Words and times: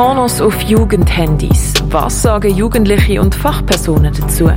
Pornos 0.00 0.40
auf 0.40 0.62
Jugendhandys. 0.62 1.74
Was 1.90 2.22
sagen 2.22 2.56
Jugendliche 2.56 3.20
und 3.20 3.34
Fachpersonen 3.34 4.14
dazu? 4.18 4.50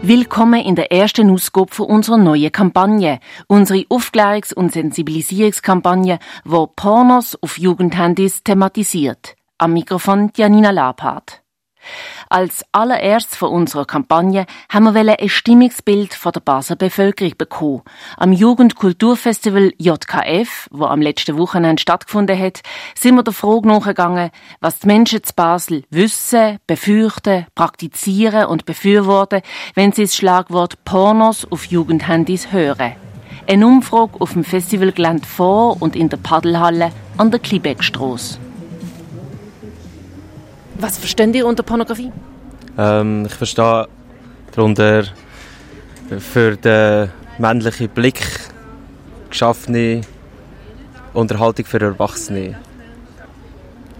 Willkommen 0.00 0.62
in 0.64 0.74
der 0.74 0.90
ersten 0.90 1.28
Ausgabe 1.28 1.82
unserer 1.82 2.16
neuen 2.16 2.50
Kampagne. 2.50 3.20
Unsere 3.48 3.80
Aufklärungs- 3.90 4.54
und 4.54 4.72
Sensibilisierungskampagne, 4.72 6.18
wo 6.46 6.66
Pornos 6.66 7.36
auf 7.42 7.58
Jugendhandys 7.58 8.42
thematisiert. 8.42 9.36
Am 9.58 9.74
Mikrofon 9.74 10.30
Janina 10.34 10.70
Labhardt. 10.70 11.41
Als 12.28 12.64
allererstes 12.72 13.36
von 13.36 13.50
unserer 13.50 13.84
Kampagne 13.84 14.46
haben 14.70 14.94
wir 14.94 15.18
ein 15.18 15.28
Stimmungsbild 15.28 16.14
von 16.14 16.32
der 16.32 16.40
Basler 16.40 16.76
Bevölkerung 16.76 17.34
bekommen. 17.36 17.82
Am 18.16 18.32
Jugendkulturfestival 18.32 19.72
JKF, 19.78 20.68
wo 20.70 20.84
am 20.84 21.02
letzten 21.02 21.36
Wochenende 21.38 21.80
stattgefunden 21.80 22.38
hat, 22.38 22.60
sind 22.94 23.16
wir 23.16 23.22
der 23.22 23.32
Frage 23.32 23.68
nachgegangen, 23.68 24.30
was 24.60 24.80
die 24.80 24.86
Menschen 24.86 25.22
zu 25.22 25.32
Basel 25.34 25.84
wissen, 25.90 26.58
befürchten, 26.66 27.46
praktizieren 27.54 28.46
und 28.46 28.64
befürworten, 28.64 29.42
wenn 29.74 29.92
sie 29.92 30.02
das 30.02 30.16
Schlagwort 30.16 30.84
Pornos 30.84 31.46
auf 31.50 31.66
Jugendhandys 31.66 32.52
hören. 32.52 32.92
Eine 33.48 33.66
Umfrage 33.66 34.20
auf 34.20 34.34
dem 34.34 34.44
Festivalgelände 34.44 35.26
vor 35.26 35.82
und 35.82 35.96
in 35.96 36.08
der 36.08 36.16
Paddelhalle 36.16 36.92
an 37.18 37.30
der 37.30 37.40
Klibeckstrasse. 37.40 38.38
Was 40.82 40.98
verstehen 40.98 41.32
ihr 41.32 41.46
unter 41.46 41.62
Pornografie? 41.62 42.10
Ähm, 42.76 43.26
ich 43.26 43.34
verstehe 43.34 43.86
darunter 44.50 45.04
für 46.18 46.56
den 46.56 47.08
männlichen 47.38 47.88
Blick 47.88 48.20
geschaffene 49.30 50.00
Unterhaltung 51.14 51.64
für 51.66 51.80
Erwachsene, 51.80 52.58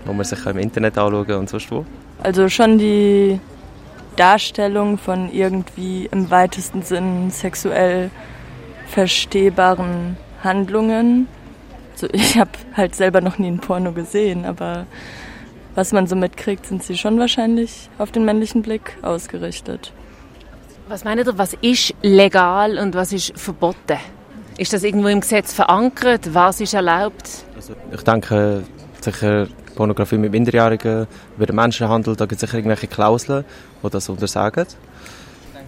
wo 0.05 0.13
man 0.13 0.25
sich 0.25 0.45
im 0.45 0.59
Internet 0.59 0.99
anschauen 0.99 1.25
kann 1.25 1.37
und 1.37 1.51
sonst 1.51 1.71
wo. 1.71 1.87
Also 2.21 2.49
schon 2.49 2.79
die 2.79 3.39
Darstellung 4.17 4.99
von 4.99 5.33
irgendwie 5.33 6.09
im 6.11 6.33
weitesten 6.33 6.83
Sinn 6.83 7.30
sexuell 7.30 8.11
verstehbaren 8.89 10.17
Handlungen. 10.43 11.29
Also 11.93 12.09
ich 12.13 12.37
habe 12.39 12.51
halt 12.77 12.96
selber 12.96 13.21
noch 13.21 13.39
nie 13.39 13.52
ein 13.52 13.61
Porno 13.61 13.93
gesehen, 13.93 14.45
aber 14.45 14.87
was 15.74 15.92
man 15.92 16.06
so 16.06 16.16
mitkriegt, 16.16 16.66
sind 16.66 16.82
sie 16.82 16.96
schon 16.96 17.18
wahrscheinlich 17.18 17.88
auf 17.98 18.12
den 18.12 18.24
männlichen 18.24 18.62
Blick 18.62 18.96
ausgerichtet. 19.02 19.92
Was 20.88 21.04
meint 21.04 21.24
ihr, 21.24 21.38
was 21.38 21.54
ist 21.54 21.95
legal 22.02 22.78
und 22.78 22.95
was 22.95 23.12
ist 23.12 23.38
verboten? 23.38 23.98
Ist 24.59 24.73
das 24.73 24.82
irgendwo 24.82 25.09
im 25.09 25.20
Gesetz 25.20 25.54
verankert? 25.54 26.34
Was 26.34 26.60
ist 26.60 26.74
erlaubt? 26.74 27.45
Also 27.56 27.74
ich 27.90 28.02
denke 28.02 28.65
sicher 29.00 29.46
Pornografie 29.74 30.18
mit 30.18 30.32
Minderjährigen, 30.32 31.06
über 31.37 31.46
den 31.46 31.56
Menschenhandel, 31.56 32.15
da 32.16 32.26
gibt 32.26 32.34
es 32.34 32.40
sicher 32.40 32.59
irgendwelche 32.59 32.87
Klauseln, 32.87 33.45
die 33.82 33.90
das 33.90 34.09
untersagen. 34.09 34.66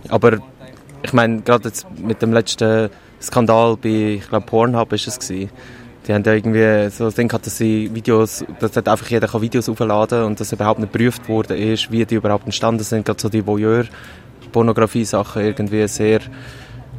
Aber 0.09 0.39
ich 1.03 1.13
meine, 1.13 1.41
gerade 1.41 1.69
jetzt 1.69 1.87
mit 1.99 2.21
dem 2.21 2.33
letzten 2.33 2.91
Skandal 3.21 3.77
bei, 3.77 4.19
ich 4.21 4.29
glaube, 4.29 4.47
Pornhub 4.47 4.93
ist 4.93 5.09
es 5.09 5.19
gewesen, 5.19 5.51
die 6.07 6.13
haben 6.13 6.23
ja 6.25 6.35
irgendwie 6.35 6.91
so 6.91 7.05
das 7.05 7.15
Ding 7.15 7.29
gehabt, 7.29 7.47
dass 7.47 7.57
sie 7.57 7.91
Videos, 7.95 8.45
dass 8.61 8.77
halt 8.77 8.89
einfach 8.89 9.09
jeder 9.09 9.27
kann 9.27 9.41
Videos 9.41 9.69
aufladen 9.69 10.25
und 10.25 10.39
dass 10.39 10.53
überhaupt 10.53 10.81
nicht 10.81 10.93
geprüft 10.93 11.29
worden 11.29 11.57
ist, 11.57 11.91
wie 11.91 12.05
die 12.05 12.17
überhaupt 12.17 12.45
entstanden 12.45 12.85
sind. 12.85 13.07
Gerade 13.07 13.21
so 13.21 13.31
die 13.31 13.47
Voyeur-Pornografie-Sachen 13.47 15.43
irgendwie 15.43 15.89
sehr 15.89 16.21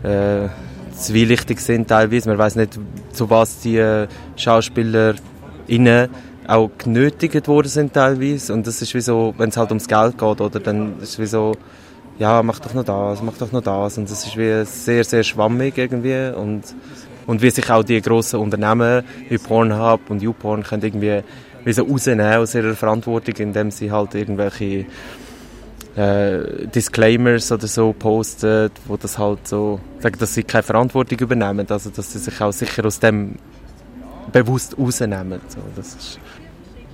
äh, 0.04 0.50
zwielichtig 0.96 1.60
sind 1.60 1.88
teilweise. 1.88 2.30
Man 2.30 2.38
weiß 2.40 2.56
nicht, 2.56 2.80
zu 3.12 3.30
was 3.30 3.60
die 3.60 3.78
äh, 3.78 4.08
Schauspieler 4.36 5.14
innen 5.68 6.10
auch 6.48 6.70
genötigt 6.78 7.48
worden 7.48 7.68
sind 7.68 7.94
teilweise. 7.94 8.54
Und 8.54 8.66
das 8.68 8.82
ist 8.82 8.94
wie 8.94 9.02
so, 9.02 9.34
wenn 9.38 9.50
es 9.50 9.58
halt 9.58 9.70
ums 9.70 9.88
Geld 9.88 10.18
geht, 10.18 10.42
oder 10.42 10.60
dann 10.60 11.00
ist 11.00 11.10
es 11.10 11.20
wie 11.20 11.26
so, 11.26 11.54
ja, 12.18 12.42
mach 12.44 12.60
doch 12.60 12.74
noch 12.74 12.84
das, 12.84 13.22
mach 13.22 13.38
doch 13.38 13.52
noch 13.52 13.62
das. 13.62 13.98
Und 13.98 14.10
das 14.10 14.26
ist 14.26 14.38
wie 14.38 14.66
sehr, 14.66 15.04
sehr 15.04 15.24
schwammig 15.24 15.78
irgendwie. 15.78 16.34
Und 16.36 16.64
und 17.28 17.42
wie 17.42 17.50
sich 17.50 17.70
auch 17.70 17.84
die 17.84 18.02
grossen 18.02 18.40
Unternehmen 18.40 19.04
wie 19.30 19.38
Pornhub 19.38 20.10
und 20.10 20.22
YouPorn 20.22 20.64
können 20.64 20.84
irgendwie 20.84 21.22
wie 21.64 21.74
so 21.74 21.84
rausnehmen 21.84 22.26
aus 22.36 22.56
ihrer 22.56 22.76
Verantwortung, 22.76 23.36
indem 23.38 23.72
sie 23.72 23.92
halt 23.92 24.14
irgendwelche 24.14 24.86
äh, 25.96 26.68
Disclaimers 26.68 27.52
oder 27.52 27.68
so 27.68 27.94
posten, 27.94 28.70
wo 28.88 28.98
das 28.98 29.18
halt 29.18 29.48
so 29.48 29.80
dass 30.02 30.34
sie 30.34 30.44
keine 30.44 30.64
Verantwortung 30.64 31.18
übernehmen, 31.20 31.66
also 31.70 31.90
dass 31.90 32.14
sie 32.14 32.20
sich 32.20 32.40
auch 32.42 32.52
sicher 32.52 32.86
aus 32.86 33.00
dem 33.00 33.36
bewusst 34.32 34.78
rausnehmen. 34.78 35.42
So, 35.48 35.60
das 35.76 35.96
ist 35.96 36.20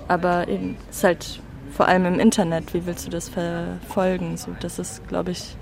Aber 0.07 0.47
eben, 0.47 0.77
ist 0.89 1.03
halt 1.03 1.41
vor 1.71 1.87
allem 1.87 2.05
im 2.05 2.19
Internet, 2.19 2.73
wie 2.73 2.85
willst 2.85 3.07
du 3.07 3.09
das 3.09 3.29
verfolgen? 3.29 4.37
So, 4.37 4.55
das 4.59 4.79
ist, 4.79 5.07
glaube 5.07 5.31
ich, 5.31 5.55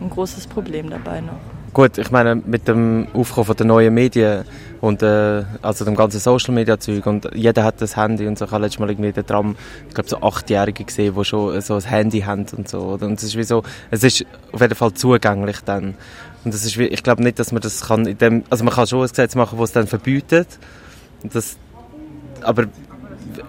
ein 0.00 0.10
großes 0.10 0.46
Problem 0.46 0.90
dabei 0.90 1.20
noch. 1.20 1.40
Gut, 1.74 1.98
ich 1.98 2.12
meine, 2.12 2.36
mit 2.36 2.68
dem 2.68 3.08
Aufkommen 3.14 3.56
der 3.56 3.66
neuen 3.66 3.92
Medien 3.92 4.44
und 4.80 5.02
äh, 5.02 5.42
also 5.60 5.84
dem 5.84 5.96
ganzen 5.96 6.20
Social 6.20 6.54
Media 6.54 6.78
Zeug 6.78 7.04
und 7.06 7.28
jeder 7.34 7.64
hat 7.64 7.82
das 7.82 7.96
Handy 7.96 8.28
und 8.28 8.38
so. 8.38 8.44
Ich 8.44 8.52
habe 8.52 8.62
letztes 8.62 8.78
Mal 8.78 8.90
irgendwie 8.90 9.10
den 9.10 9.26
Tram, 9.26 9.56
ich 9.88 9.92
glaube 9.92 10.08
so 10.08 10.22
Achtjährige 10.22 10.84
gesehen, 10.84 11.16
die 11.18 11.24
schon 11.24 11.60
so 11.60 11.74
ein 11.74 11.82
Handy 11.82 12.20
haben 12.20 12.46
und 12.56 12.68
so. 12.68 12.96
Und 13.00 13.18
es 13.18 13.24
ist 13.24 13.36
wie 13.36 13.42
so, 13.42 13.64
es 13.90 14.04
ist 14.04 14.24
auf 14.52 14.60
jeden 14.60 14.76
Fall 14.76 14.94
zugänglich 14.94 15.62
dann. 15.64 15.96
Und 16.44 16.54
das 16.54 16.64
ist 16.64 16.78
wie, 16.78 16.84
ich 16.84 17.02
glaube 17.02 17.24
nicht, 17.24 17.40
dass 17.40 17.50
man 17.50 17.60
das 17.60 17.80
kann 17.88 18.06
in 18.06 18.18
dem, 18.18 18.44
also 18.50 18.62
man 18.62 18.72
kann 18.72 18.86
schon 18.86 19.00
ein 19.00 19.08
Gesetz 19.08 19.34
machen, 19.34 19.58
das 19.58 19.70
es 19.70 19.72
dann 19.72 19.88
verbietet. 19.88 20.46
Das, 21.24 21.56
aber 22.42 22.66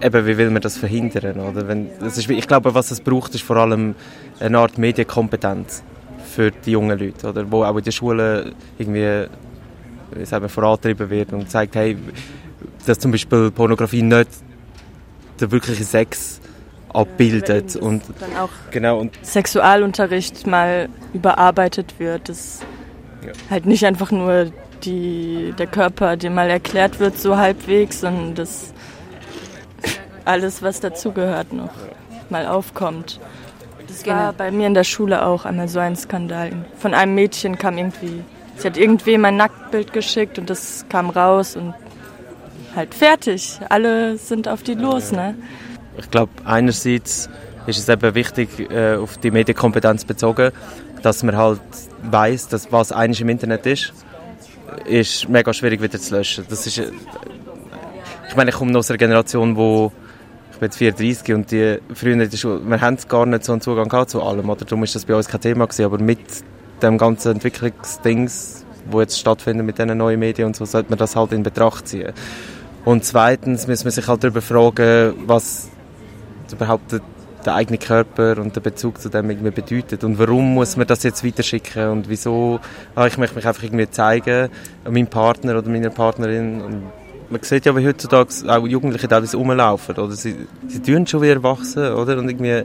eben, 0.02 0.26
wie 0.26 0.38
will 0.40 0.50
man 0.50 0.64
das 0.64 0.78
verhindern, 0.78 1.42
oder? 1.42 1.68
Wenn, 1.68 1.90
das 2.00 2.18
ist 2.18 2.28
ich 2.28 2.48
glaube, 2.48 2.74
was 2.74 2.90
es 2.90 3.02
braucht, 3.02 3.36
ist 3.36 3.44
vor 3.44 3.58
allem 3.58 3.94
eine 4.40 4.58
Art 4.58 4.80
Medienkompetenz 4.80 5.84
für 6.36 6.52
die 6.52 6.72
jungen 6.72 7.00
Leute, 7.00 7.30
oder, 7.30 7.50
wo 7.50 7.64
auch 7.64 7.78
in 7.78 7.84
der 7.84 7.92
Schule 7.92 8.54
irgendwie 8.78 9.28
wie 10.12 10.26
sagen, 10.26 10.50
vorantrieben 10.50 11.10
wird 11.10 11.34
und 11.34 11.50
zeigt, 11.50 11.76
hey, 11.76 11.98
dass 12.86 13.00
zum 13.00 13.12
Beispiel 13.12 13.52
Pornografie 13.52 14.02
nicht 14.02 14.30
der 15.40 15.52
wirkliche 15.52 15.84
Sex 15.84 16.40
abbildet 16.94 17.76
ja, 17.76 17.82
und 17.82 18.04
dann 18.20 18.36
auch 18.38 18.50
genau 18.72 19.00
und 19.00 19.18
Sexualunterricht 19.22 20.48
mal 20.48 20.88
überarbeitet 21.14 21.96
wird, 22.00 22.30
dass 22.30 22.62
ja. 23.26 23.32
halt 23.50 23.66
nicht 23.66 23.86
einfach 23.86 24.12
nur 24.12 24.52
die, 24.84 25.54
der 25.58 25.68
Körper, 25.68 26.16
dem 26.16 26.36
mal 26.36 26.50
erklärt 26.50 27.00
wird, 27.00 27.18
so 27.18 27.38
halbwegs, 27.38 28.02
sondern 28.02 28.36
dass 28.36 28.74
alles, 30.26 30.62
was 30.62 30.80
dazugehört, 30.80 31.54
noch 31.54 31.74
mal 32.30 32.46
aufkommt. 32.48 33.20
Das 33.96 34.04
genau. 34.04 34.18
war 34.18 34.34
bei 34.34 34.52
mir 34.52 34.68
in 34.68 34.74
der 34.74 34.84
Schule 34.84 35.26
auch 35.26 35.46
einmal 35.46 35.70
so 35.70 35.80
ein 35.80 35.96
Skandal. 35.96 36.52
Von 36.78 36.94
einem 36.94 37.16
Mädchen 37.16 37.58
kam 37.58 37.78
irgendwie, 37.78 38.24
sie 38.58 38.68
hat 38.68 38.76
irgendwem 38.76 39.24
ein 39.24 39.38
Nacktbild 39.38 39.94
geschickt 39.94 40.38
und 40.38 40.50
das 40.50 40.86
kam 40.90 41.10
raus 41.10 41.56
und 41.56 41.74
halt 42.76 42.94
fertig. 42.94 43.58
Alle 43.70 44.18
sind 44.18 44.50
auf 44.50 44.64
die 44.64 44.74
los, 44.74 45.14
ne? 45.14 45.36
Ich 45.98 46.12
glaube, 46.12 46.34
einerseits 46.44 47.30
ist 47.68 47.78
es 47.78 47.88
eben 47.88 48.14
wichtig, 48.16 48.70
äh, 48.70 48.96
auf 48.96 49.18
die 49.18 49.32
Medienkompetenz 49.32 50.04
bezogen, 50.04 50.52
dass 51.02 51.24
man 51.24 51.38
halt 51.38 51.62
weiß, 52.04 52.50
dass 52.50 52.74
was 52.74 52.92
eigentlich 52.92 53.22
im 53.22 53.30
Internet 53.30 53.66
ist, 53.66 53.94
ist 54.84 55.30
mega 55.30 55.54
schwierig 55.54 55.82
wieder 55.82 55.98
zu 55.98 56.16
löschen. 56.16 56.46
Das 56.50 56.68
ist, 56.68 56.80
äh, 56.80 56.92
ich 58.28 58.36
meine, 58.36 58.50
ich 58.50 58.58
komme 58.58 58.78
aus 58.78 58.90
einer 58.90 58.98
Generation, 58.98 59.56
wo 59.56 59.94
ich 60.56 60.60
bin 60.60 60.68
jetzt 60.68 60.78
34 60.78 61.34
und 61.34 61.52
die 61.52 61.80
früher 61.94 62.14
in 62.14 62.20
der 62.20 62.38
Schule, 62.38 62.62
wir 62.66 62.80
haben 62.80 62.98
gar 63.10 63.26
nicht 63.26 63.44
so 63.44 63.52
einen 63.52 63.60
Zugang 63.60 63.90
gehabt 63.90 64.10
zu 64.10 64.24
allem, 64.24 64.50
oder? 64.50 64.64
Darum 64.64 64.84
ist 64.86 64.96
das 64.96 65.04
bei 65.04 65.14
uns 65.14 65.28
kein 65.28 65.42
Thema 65.42 65.66
gewesen, 65.66 65.84
aber 65.84 66.00
mit 66.00 66.20
dem 66.82 66.98
ganzen 66.98 67.34
Entwicklungsdings, 67.34 68.66
wo 68.90 69.02
jetzt 69.02 69.20
stattfindet 69.20 69.66
mit 69.66 69.78
diesen 69.78 69.98
neuen 69.98 70.18
Medien 70.18 70.48
und 70.48 70.56
so, 70.56 70.64
sollte 70.64 70.90
man 70.90 70.98
das 70.98 71.18
halt 71.18 71.34
in 71.34 71.44
Betracht 71.44 71.90
ziehen. 71.90 72.14
Und 72.86 73.04
zweitens 73.04 73.68
muss 73.68 73.84
man 73.84 73.92
sich 73.92 74.08
halt 74.08 74.24
darüber 74.24 74.42
fragen, 74.42 75.16
was 75.26 75.68
überhaupt 76.54 76.90
der, 76.94 77.02
der 77.46 77.56
eigene 77.56 77.78
Körper 77.78 78.38
und 78.38 78.56
der 78.56 78.62
Bezug 78.62 79.02
zu 79.02 79.10
dem 79.10 79.30
irgendwie 79.30 79.52
bedeutet 79.52 80.06
und 80.06 80.18
warum 80.18 80.54
muss 80.54 80.78
man 80.78 80.88
das 80.88 81.04
jetzt 81.04 81.26
weiterschicken 81.26 81.90
und 81.90 82.08
wieso, 82.08 82.62
ah, 82.96 83.08
ich 83.08 83.18
möchte 83.18 83.36
mich 83.36 83.46
einfach 83.46 83.64
irgendwie 83.64 83.90
zeigen, 83.90 84.50
meinem 84.90 85.08
Partner 85.08 85.58
oder 85.58 85.70
meiner 85.70 85.90
Partnerin 85.90 86.62
und 86.62 86.84
man 87.30 87.42
sieht 87.44 87.66
ja, 87.66 87.76
wie 87.76 87.86
heutzutage 87.86 88.30
auch 88.48 88.68
Jugendliche 88.68 89.08
teilweise 89.08 89.38
rumlaufen, 89.38 89.96
oder? 89.96 90.12
Sie, 90.12 90.36
sie 90.68 90.82
tun 90.82 91.08
schon 91.08 91.22
wie 91.22 91.30
erwachsen, 91.30 91.94
oder? 91.94 92.18
Und 92.18 92.30
irgendwie, 92.30 92.64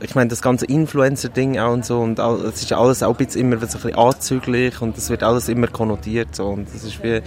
ich 0.00 0.14
meine, 0.14 0.28
das 0.28 0.42
ganze 0.42 0.66
Influencer-Ding 0.66 1.58
auch 1.58 1.72
und 1.72 1.84
so, 1.84 2.00
und 2.00 2.18
es 2.18 2.62
ist 2.62 2.72
alles 2.72 3.02
auch 3.02 3.18
ein 3.18 3.26
bisschen 3.26 3.42
immer 3.42 3.56
so 3.58 3.66
ein 3.66 3.82
bisschen 3.82 3.94
anzüglich 3.94 4.80
und 4.80 4.96
es 4.96 5.10
wird 5.10 5.22
alles 5.22 5.48
immer 5.48 5.66
konnotiert, 5.66 6.34
so, 6.34 6.48
und 6.48 6.72
das 6.72 6.84
ist 6.84 7.02
wie... 7.02 7.20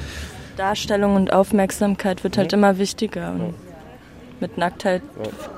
Darstellung 0.58 1.16
und 1.16 1.34
Aufmerksamkeit 1.34 2.24
wird 2.24 2.38
halt 2.38 2.54
ja. 2.54 2.58
immer 2.58 2.78
wichtiger 2.78 3.32
und 3.32 3.54
mit 4.40 4.58
Nacktheit 4.58 5.02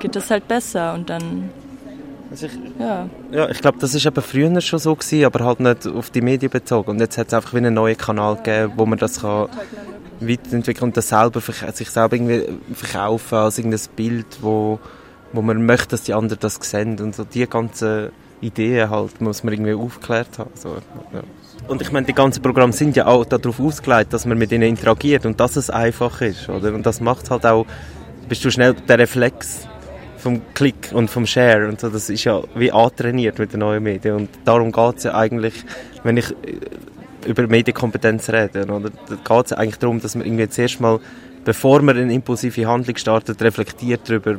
geht 0.00 0.16
es 0.16 0.30
halt 0.30 0.48
besser 0.48 0.94
und 0.94 1.08
dann 1.10 1.50
Also 2.30 2.46
ich, 2.46 2.52
ja. 2.78 3.08
ja, 3.32 3.48
ich 3.48 3.60
glaube, 3.60 3.78
das 3.80 3.94
ist 3.94 4.04
eben 4.04 4.22
früher 4.22 4.60
schon 4.60 4.78
so 4.78 4.94
gewesen, 4.94 5.24
aber 5.24 5.44
halt 5.44 5.60
nicht 5.60 5.86
auf 5.86 6.10
die 6.10 6.20
Medien 6.20 6.50
bezogen. 6.50 6.90
Und 6.90 7.00
jetzt 7.00 7.16
hat 7.16 7.28
es 7.28 7.34
einfach 7.34 7.54
wie 7.54 7.58
einen 7.58 7.74
neuen 7.74 7.96
Kanal 7.96 8.36
gegeben, 8.36 8.74
wo 8.76 8.86
man 8.86 8.98
das 8.98 9.22
kann 9.22 9.48
weiterentwickeln 10.20 10.88
und 10.88 10.96
das 10.96 11.08
selber, 11.08 11.40
sich 11.40 11.90
selber 11.90 12.16
irgendwie 12.16 12.44
verkaufen 12.74 13.38
als 13.38 13.58
irgendein 13.58 13.80
Bild, 13.96 14.26
wo, 14.40 14.78
wo 15.32 15.42
man 15.42 15.64
möchte, 15.64 15.88
dass 15.88 16.02
die 16.02 16.14
anderen 16.14 16.40
das 16.40 16.58
sehen. 16.60 16.98
Und 17.00 17.14
so 17.14 17.24
die 17.24 17.46
ganzen 17.46 18.10
Ideen 18.40 18.90
halt 18.90 19.20
muss 19.20 19.42
man 19.42 19.54
irgendwie 19.54 19.74
aufgeklärt 19.74 20.38
haben. 20.38 20.50
So, 20.54 20.76
ja. 21.12 21.22
Und 21.66 21.82
ich 21.82 21.92
meine, 21.92 22.06
die 22.06 22.14
ganzen 22.14 22.42
Programme 22.42 22.72
sind 22.72 22.96
ja 22.96 23.06
auch 23.06 23.24
darauf 23.24 23.60
ausgelegt, 23.60 24.12
dass 24.12 24.26
man 24.26 24.38
mit 24.38 24.52
ihnen 24.52 24.62
interagiert 24.62 25.26
und 25.26 25.38
dass 25.40 25.56
es 25.56 25.70
einfach 25.70 26.20
ist, 26.20 26.48
oder? 26.48 26.74
Und 26.74 26.86
das 26.86 27.00
macht 27.00 27.30
halt 27.30 27.44
auch, 27.44 27.66
bist 28.28 28.44
du 28.44 28.50
schnell 28.50 28.74
der 28.74 28.98
Reflex 28.98 29.66
vom 30.18 30.42
Klick 30.54 30.90
und 30.92 31.08
vom 31.08 31.26
Share 31.26 31.68
und 31.68 31.80
so, 31.80 31.88
das 31.88 32.10
ist 32.10 32.24
ja 32.24 32.42
wie 32.54 32.72
antrainiert 32.72 33.38
mit 33.38 33.52
den 33.52 33.60
neuen 33.60 33.82
Medien 33.82 34.14
und 34.16 34.30
darum 34.44 34.72
geht 34.72 34.96
es 34.98 35.04
ja 35.04 35.14
eigentlich, 35.14 35.64
wenn 36.02 36.16
ich 36.16 36.30
äh, 36.30 36.34
über 37.26 37.46
Medienkompetenz 37.46 38.30
rede, 38.30 38.64
oder? 38.66 38.90
Da 38.90 39.14
geht 39.14 39.44
es 39.46 39.50
ja 39.50 39.58
eigentlich 39.58 39.78
darum, 39.78 40.00
dass 40.00 40.14
man 40.14 40.26
irgendwie 40.26 40.48
zuerst 40.48 40.80
mal 40.80 41.00
bevor 41.48 41.80
man 41.80 41.96
eine 41.96 42.12
impulsive 42.12 42.66
Handlung 42.66 42.98
startet, 42.98 43.40
reflektiert 43.40 44.02
darüber, 44.04 44.36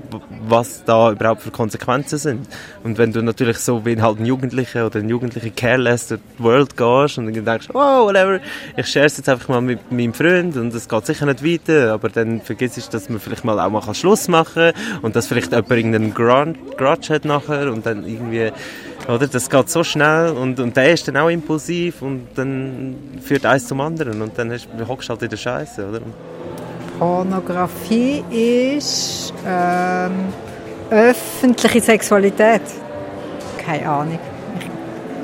was 0.47 0.83
da 0.85 1.11
überhaupt 1.11 1.41
für 1.41 1.49
Konsequenzen 1.49 2.19
sind. 2.19 2.47
Und 2.83 2.99
wenn 2.99 3.11
du 3.11 3.23
natürlich 3.23 3.57
so 3.57 3.83
wie 3.83 3.99
halt 3.99 4.19
ein 4.19 4.27
Jugendlicher 4.27 4.85
oder 4.85 4.99
ein 4.99 5.09
Jugendlicher 5.09 5.49
careless 5.49 6.09
durch 6.09 6.21
die 6.37 6.43
World 6.43 6.77
gehst 6.77 7.17
und 7.17 7.33
dann 7.33 7.45
denkst, 7.45 7.69
oh, 7.73 8.05
whatever, 8.05 8.39
ich 8.77 8.85
share 8.85 9.07
es 9.07 9.17
jetzt 9.17 9.27
einfach 9.27 9.49
mal 9.49 9.59
mit 9.59 9.91
meinem 9.91 10.13
Freund 10.13 10.55
und 10.55 10.71
es 10.71 10.87
geht 10.87 11.05
sicher 11.07 11.25
nicht 11.25 11.43
weiter, 11.43 11.93
aber 11.93 12.09
dann 12.09 12.41
vergisst 12.41 12.77
du, 12.77 12.91
dass 12.91 13.09
man 13.09 13.19
vielleicht 13.19 13.43
mal 13.43 13.59
auch 13.59 13.71
mal 13.71 13.95
Schluss 13.95 14.27
machen 14.27 14.71
kann 14.71 15.01
und 15.01 15.15
dass 15.15 15.25
vielleicht 15.25 15.51
jemand 15.51 15.71
irgendeinen 15.71 16.13
Grudge 16.13 17.11
hat 17.11 17.25
nachher 17.25 17.73
und 17.73 17.87
dann 17.87 18.05
irgendwie 18.05 18.51
oder? 19.07 19.25
Das 19.25 19.49
geht 19.49 19.69
so 19.71 19.83
schnell 19.83 20.29
und, 20.33 20.59
und 20.59 20.77
der 20.77 20.93
ist 20.93 21.07
dann 21.07 21.17
auch 21.17 21.29
impulsiv 21.29 22.03
und 22.03 22.27
dann 22.35 22.95
führt 23.19 23.47
eins 23.47 23.67
zum 23.67 23.81
anderen 23.81 24.21
und 24.21 24.37
dann 24.37 24.51
hockst 24.87 25.09
du 25.09 25.13
halt 25.13 25.23
in 25.23 25.29
der 25.29 25.37
Scheiße, 25.37 25.89
oder? 25.89 26.01
Pornografie 26.99 28.23
ist 28.29 29.33
ähm, 29.47 30.11
öffentliche 30.91 31.79
Sexualität. 31.79 32.61
Keine 33.65 33.89
Ahnung. 33.89 34.19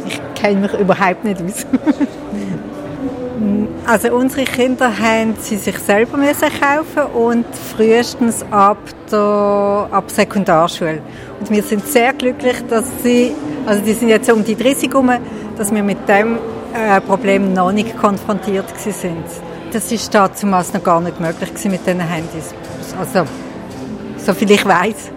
Ich, 0.06 0.14
ich 0.14 0.22
kenne 0.42 0.62
mich 0.62 0.74
überhaupt 0.74 1.26
nicht 1.26 1.42
aus. 1.42 1.66
also 3.86 4.14
unsere 4.14 4.46
Kinder 4.46 4.90
haben 4.98 5.36
sie 5.42 5.58
sich 5.58 5.78
selber 5.80 6.18
müssen 6.18 6.48
kaufen 6.62 7.12
und 7.14 7.46
frühestens 7.76 8.46
ab 8.52 8.78
der 9.12 9.90
ab 9.92 10.10
Sekundarschule. 10.10 11.02
Und 11.42 11.52
wir 11.52 11.62
sind 11.62 11.86
sehr 11.86 12.14
glücklich, 12.14 12.56
dass 12.70 12.86
sie, 13.04 13.34
also 13.66 13.84
die 13.84 13.94
sind 13.94 14.08
jetzt 14.08 14.32
um 14.32 14.46
die 14.46 14.56
30 14.56 14.90
herum, 14.90 15.12
dass 15.58 15.74
wir 15.74 15.84
mit 15.84 16.08
dem 16.08 16.38
äh, 16.74 17.02
Problem 17.02 17.54
noch 17.54 17.74
nicht 17.74 17.98
konfrontiert 17.98 18.68
sind 18.80 19.26
das 19.76 19.92
ist 19.92 20.14
damals 20.14 20.74
noch 20.74 20.82
gar 20.82 21.02
nicht 21.02 21.20
möglich 21.20 21.50
mit 21.66 21.86
diesen 21.86 22.00
Handys. 22.00 22.54
Also, 22.98 23.26
so 24.18 24.34
viel 24.34 24.50
ich 24.52 24.66
weiß. 24.66 25.12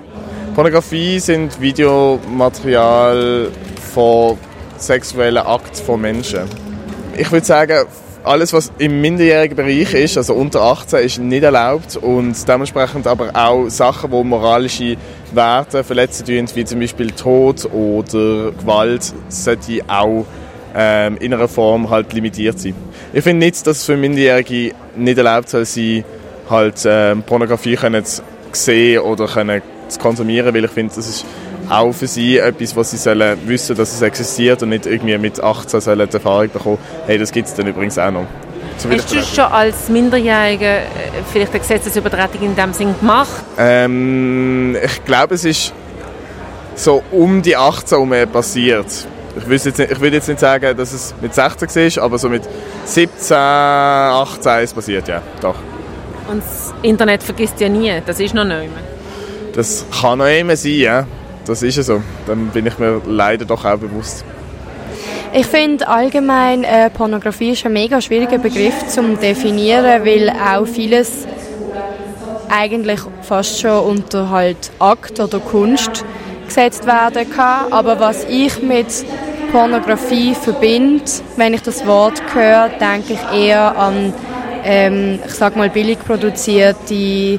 Pornografie 0.56 1.20
sind 1.20 1.60
Videomaterial 1.60 3.50
von 3.94 4.36
sexuellen 4.76 5.46
Akten 5.46 5.84
von 5.84 6.00
Menschen. 6.00 6.40
Ich 7.16 7.30
würde 7.30 7.46
sagen, 7.46 7.86
alles, 8.24 8.52
was 8.52 8.72
im 8.78 9.00
minderjährigen 9.00 9.56
Bereich 9.56 9.94
ist, 9.94 10.16
also 10.16 10.34
unter 10.34 10.60
18, 10.60 11.04
ist 11.04 11.18
nicht 11.20 11.44
erlaubt 11.44 11.96
und 11.96 12.36
dementsprechend 12.48 13.06
aber 13.06 13.30
auch 13.34 13.68
Sachen, 13.68 14.10
die 14.10 14.24
moralische 14.24 14.96
Werte 15.32 15.84
verletzen, 15.84 16.26
wie 16.26 16.64
zum 16.64 16.80
Beispiel 16.80 17.12
Tod 17.12 17.64
oder 17.72 18.50
Gewalt, 18.50 19.14
sollte 19.28 19.82
auch 19.86 20.26
ähm, 20.74 21.16
in 21.18 21.32
einer 21.32 21.46
Form 21.46 21.88
halt 21.88 22.12
limitiert 22.12 22.58
sein. 22.58 22.74
Ich 23.12 23.24
finde 23.24 23.46
nicht, 23.46 23.66
dass 23.66 23.78
es 23.78 23.84
für 23.84 23.96
Minderjährige 23.96 24.74
nicht 24.96 25.18
erlaubt 25.18 25.48
soll 25.48 25.64
sein, 25.64 26.04
halt 26.50 26.82
ähm, 26.84 27.22
Pornografie 27.22 27.76
können 27.76 28.04
zu 28.04 28.22
sehen 28.52 29.00
oder 29.00 29.26
können 29.26 29.62
zu 29.88 29.98
konsumieren, 29.98 30.54
weil 30.54 30.64
ich 30.64 30.70
finde, 30.70 30.94
das 30.94 31.08
ist 31.08 31.24
auch 31.70 31.92
für 31.92 32.06
sie 32.06 32.38
etwas, 32.38 32.76
was 32.76 32.90
sie 32.90 32.96
sollen 32.96 33.38
wissen, 33.46 33.76
dass 33.76 33.94
es 33.94 34.02
existiert 34.02 34.62
und 34.62 34.70
nicht 34.70 34.86
irgendwie 34.86 35.16
mit 35.18 35.42
18 35.42 35.80
sollen 35.80 36.08
die 36.08 36.14
Erfahrung 36.14 36.50
bekommen, 36.50 36.78
hey, 37.06 37.18
das 37.18 37.32
gibt 37.32 37.48
es 37.48 37.54
dann 37.54 37.66
übrigens 37.66 37.98
auch 37.98 38.10
noch. 38.10 38.26
So 38.76 38.90
Hast 38.90 39.12
du 39.12 39.22
schon 39.22 39.44
als 39.44 39.88
Minderjähriger 39.88 40.78
äh, 40.78 40.84
vielleicht 41.32 41.50
eine 41.50 41.60
Gesetzesübertretung 41.60 42.42
in 42.42 42.54
dem 42.54 42.72
Sinn 42.72 42.94
gemacht? 42.98 43.42
Ähm, 43.58 44.76
ich 44.82 45.04
glaube, 45.04 45.34
es 45.34 45.44
ist 45.44 45.72
so 46.76 47.02
um 47.10 47.42
die 47.42 47.56
18 47.56 48.08
herum 48.08 48.32
passiert 48.32 48.86
ich, 49.42 49.64
jetzt 49.64 49.78
nicht, 49.78 49.90
ich 49.92 50.00
würde 50.00 50.16
jetzt 50.16 50.28
nicht 50.28 50.40
sagen, 50.40 50.76
dass 50.76 50.92
es 50.92 51.14
mit 51.20 51.34
16 51.34 51.96
war, 51.96 52.04
aber 52.04 52.18
so 52.18 52.28
mit 52.28 52.42
17, 52.84 53.36
18 53.36 54.64
ist 54.64 54.74
passiert, 54.74 55.08
ja, 55.08 55.22
doch. 55.40 55.56
Und 56.30 56.42
das 56.42 56.74
Internet 56.82 57.22
vergisst 57.22 57.60
ja 57.60 57.68
nie, 57.68 57.92
das 58.04 58.20
ist 58.20 58.34
noch 58.34 58.44
nicht 58.44 58.60
mehr. 58.60 58.84
Das 59.54 59.84
kann 60.00 60.18
noch 60.18 60.26
immer 60.26 60.56
sein, 60.56 60.72
ja. 60.72 61.06
Das 61.46 61.62
ist 61.62 61.76
ja 61.76 61.82
so. 61.82 62.02
Dann 62.26 62.48
bin 62.48 62.66
ich 62.66 62.78
mir 62.78 63.00
leider 63.06 63.46
doch 63.46 63.64
auch 63.64 63.78
bewusst. 63.78 64.24
Ich 65.32 65.46
finde 65.46 65.88
allgemein, 65.88 66.64
äh, 66.64 66.90
Pornografie 66.90 67.52
ist 67.52 67.64
ein 67.64 67.72
mega 67.72 68.00
schwieriger 68.00 68.38
Begriff 68.38 68.86
zu 68.88 69.02
definieren, 69.16 70.04
weil 70.04 70.30
auch 70.30 70.66
vieles 70.66 71.26
eigentlich 72.50 73.00
fast 73.22 73.60
schon 73.60 73.78
unter 73.80 74.30
halt 74.30 74.70
Akt 74.78 75.20
oder 75.20 75.38
Kunst 75.38 76.04
gesetzt 76.46 76.86
werden 76.86 77.30
kann. 77.30 77.72
Aber 77.72 78.00
was 78.00 78.24
ich 78.24 78.62
mit 78.62 78.86
Pornografie 79.52 80.34
verbinde, 80.34 81.04
wenn 81.36 81.54
ich 81.54 81.62
das 81.62 81.86
Wort 81.86 82.22
höre, 82.34 82.68
denke 82.68 83.14
ich 83.14 83.38
eher 83.46 83.76
an, 83.76 84.12
ähm, 84.64 85.18
ich 85.26 85.32
sag 85.34 85.56
mal, 85.56 85.70
billig 85.70 85.98
produzierte 86.00 87.38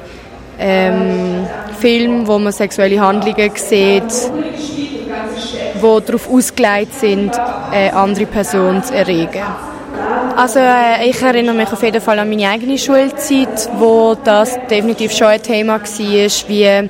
ähm, 0.58 1.46
Filme, 1.80 2.26
wo 2.26 2.38
man 2.38 2.52
sexuelle 2.52 3.00
Handlungen 3.00 3.50
sieht, 3.54 4.30
wo 5.80 6.00
darauf 6.00 6.30
ausgelegt 6.30 6.94
sind, 6.94 7.32
eine 7.70 7.94
andere 7.94 8.26
Person 8.26 8.82
zu 8.82 8.94
erregen. 8.94 9.42
Also 10.36 10.58
äh, 10.58 11.08
ich 11.08 11.20
erinnere 11.20 11.54
mich 11.54 11.72
auf 11.72 11.82
jeden 11.82 12.00
Fall 12.00 12.18
an 12.18 12.28
meine 12.28 12.48
eigene 12.48 12.78
Schulzeit, 12.78 13.68
wo 13.78 14.16
das 14.22 14.58
definitiv 14.70 15.12
schon 15.12 15.28
ein 15.28 15.42
Thema 15.42 15.80
war, 15.80 16.48
wie 16.48 16.88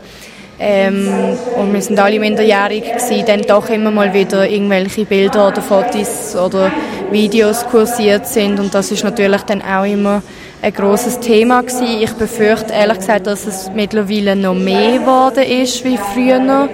ähm, 0.60 1.08
und 1.56 1.72
wir 1.72 1.80
sind 1.80 1.98
alle 1.98 2.20
minderjährig 2.20 2.82
gewesen, 2.82 3.24
dann 3.26 3.40
doch 3.42 3.70
immer 3.70 3.90
mal 3.90 4.12
wieder 4.12 4.46
irgendwelche 4.46 5.06
Bilder 5.06 5.48
oder 5.48 5.62
Fotos 5.62 6.36
oder 6.36 6.70
Videos 7.10 7.64
kursiert 7.66 8.26
sind 8.26 8.60
und 8.60 8.74
das 8.74 8.92
ist 8.92 9.02
natürlich 9.02 9.40
dann 9.42 9.62
auch 9.62 9.84
immer 9.84 10.22
ein 10.60 10.74
großes 10.74 11.20
Thema 11.20 11.62
gewesen. 11.62 12.02
Ich 12.02 12.12
befürchte 12.12 12.74
ehrlich 12.74 12.98
gesagt, 12.98 13.26
dass 13.26 13.46
es 13.46 13.70
mittlerweile 13.74 14.36
noch 14.36 14.54
mehr 14.54 14.98
geworden 14.98 15.44
ist 15.44 15.82
wie 15.82 15.96
früher, 15.96 16.68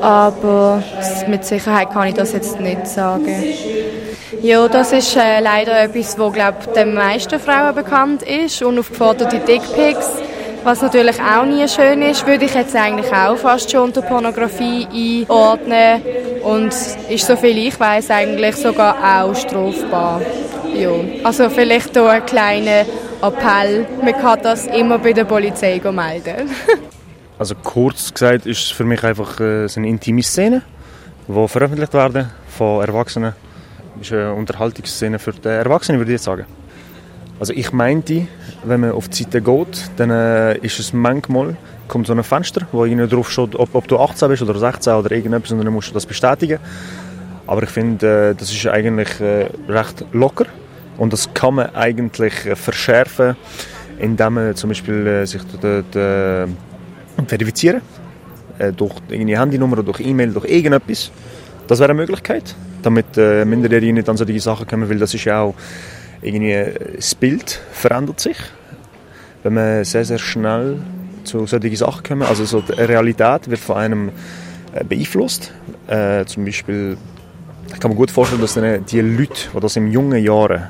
aber 0.00 0.84
mit 1.26 1.44
Sicherheit 1.44 1.90
kann 1.90 2.06
ich 2.06 2.14
das 2.14 2.32
jetzt 2.32 2.60
nicht 2.60 2.86
sagen. 2.86 3.44
Ja, 4.40 4.68
das 4.68 4.92
ist 4.92 5.16
äh, 5.16 5.40
leider 5.40 5.80
etwas, 5.82 6.16
wo 6.16 6.30
glaube 6.30 6.58
den 6.76 6.94
meisten 6.94 7.40
Frauen 7.40 7.74
bekannt 7.74 8.22
ist, 8.22 8.62
unaufgeforderte 8.62 9.40
Dickpics 9.40 10.10
was 10.66 10.82
natürlich 10.82 11.22
auch 11.22 11.46
nie 11.46 11.66
schön 11.68 12.02
ist, 12.02 12.26
würde 12.26 12.44
ich 12.44 12.54
jetzt 12.54 12.74
eigentlich 12.74 13.12
auch 13.12 13.36
fast 13.36 13.70
schon 13.70 13.82
unter 13.82 14.02
Pornografie 14.02 14.84
einordnen. 14.92 16.02
Und 16.42 16.72
ist, 17.08 17.26
so 17.26 17.36
viel 17.36 17.56
ich 17.56 17.78
weiß 17.78 18.10
eigentlich 18.10 18.56
sogar 18.56 18.96
auch 18.98 19.34
strafbar. 19.36 20.20
Ja. 20.74 20.90
Also 21.22 21.48
vielleicht 21.50 21.92
hier 21.92 22.10
ein 22.10 22.26
kleiner 22.26 22.84
Appell, 23.22 23.86
man 24.02 24.12
kann 24.14 24.40
das 24.42 24.66
immer 24.66 24.98
bei 24.98 25.12
der 25.12 25.24
Polizei 25.24 25.80
melden. 25.84 26.50
also 27.38 27.54
kurz 27.54 28.12
gesagt 28.12 28.44
ist 28.46 28.64
es 28.64 28.70
für 28.72 28.84
mich 28.84 29.04
einfach 29.04 29.38
äh, 29.38 29.68
eine 29.76 29.88
intime 29.88 30.22
Szene, 30.24 30.62
die 31.28 31.48
veröffentlicht 31.48 31.94
werden 31.94 32.28
von 32.48 32.84
Erwachsenen. 32.84 33.34
Das 33.98 34.08
ist 34.08 34.12
eine 34.12 34.34
Unterhaltungsszene 34.34 35.20
für 35.20 35.32
die 35.32 35.48
Erwachsenen, 35.48 36.00
würde 36.00 36.10
ich 36.10 36.16
jetzt 36.16 36.24
sagen. 36.24 36.44
Also 37.38 37.52
ich 37.52 37.72
meinte, 37.72 38.26
wenn 38.64 38.80
man 38.80 38.92
auf 38.92 39.08
die 39.08 39.24
Seite 39.24 39.42
geht, 39.42 39.90
dann 39.96 40.10
äh, 40.10 40.58
ist 40.58 40.78
es 40.78 40.92
manchmal 40.92 41.56
kommt 41.88 42.06
so 42.08 42.14
ein 42.14 42.22
Fenster, 42.24 42.66
wo 42.72 42.84
irgendwie 42.84 43.06
drauf 43.06 43.30
steht, 43.30 43.54
ob, 43.54 43.74
ob, 43.74 43.86
du 43.86 43.98
18 43.98 44.28
bist 44.28 44.42
oder 44.42 44.58
16 44.58 44.92
oder 44.94 45.12
irgendetwas, 45.12 45.52
und 45.52 45.64
dann 45.64 45.72
musst 45.72 45.90
du 45.90 45.94
das 45.94 46.04
bestätigen. 46.06 46.58
Aber 47.46 47.62
ich 47.62 47.70
finde, 47.70 48.30
äh, 48.30 48.34
das 48.34 48.50
ist 48.50 48.66
eigentlich 48.66 49.20
äh, 49.20 49.48
recht 49.68 50.04
locker 50.12 50.46
und 50.96 51.12
das 51.12 51.32
kann 51.32 51.54
man 51.54 51.74
eigentlich 51.74 52.34
verschärfen, 52.54 53.36
indem 53.98 54.34
man 54.34 54.56
zum 54.56 54.68
Beispiel 54.68 55.26
sich 55.26 55.42
dort 55.60 56.48
verifizieren 57.26 57.82
durch 58.76 58.94
eine 59.12 59.38
Handynummer 59.38 59.82
durch 59.82 60.00
E-Mail, 60.00 60.32
durch 60.32 60.46
irgendetwas. 60.46 61.10
Das 61.66 61.78
wäre 61.78 61.90
eine 61.90 62.00
Möglichkeit, 62.00 62.54
damit 62.82 63.16
äh, 63.16 63.44
Minderjährige 63.44 63.92
nicht 63.92 64.08
an 64.08 64.16
solche 64.16 64.40
Sachen 64.40 64.66
kommen, 64.66 64.88
weil 64.88 64.98
das 64.98 65.12
ist 65.12 65.24
ja 65.24 65.40
auch 65.40 65.54
irgendwie 66.22 66.96
das 66.96 67.14
Bild 67.14 67.60
verändert 67.72 68.20
sich, 68.20 68.36
wenn 69.42 69.54
man 69.54 69.84
sehr, 69.84 70.04
sehr 70.04 70.18
schnell 70.18 70.78
zu 71.24 71.46
solchen 71.46 71.76
Sachen 71.76 72.02
kommt. 72.02 72.22
Also 72.22 72.44
so 72.44 72.60
die 72.60 72.72
Realität 72.72 73.48
wird 73.48 73.60
von 73.60 73.76
einem 73.76 74.10
äh, 74.72 74.84
beeinflusst. 74.84 75.52
Äh, 75.86 76.24
zum 76.24 76.44
Beispiel, 76.44 76.96
ich 77.72 77.80
kann 77.80 77.90
mir 77.90 77.96
gut 77.96 78.10
vorstellen, 78.10 78.40
dass 78.40 78.54
die 78.54 79.00
Leute, 79.00 79.34
die 79.54 79.60
das 79.60 79.76
in 79.76 79.90
jungen 79.90 80.22
Jahren 80.22 80.68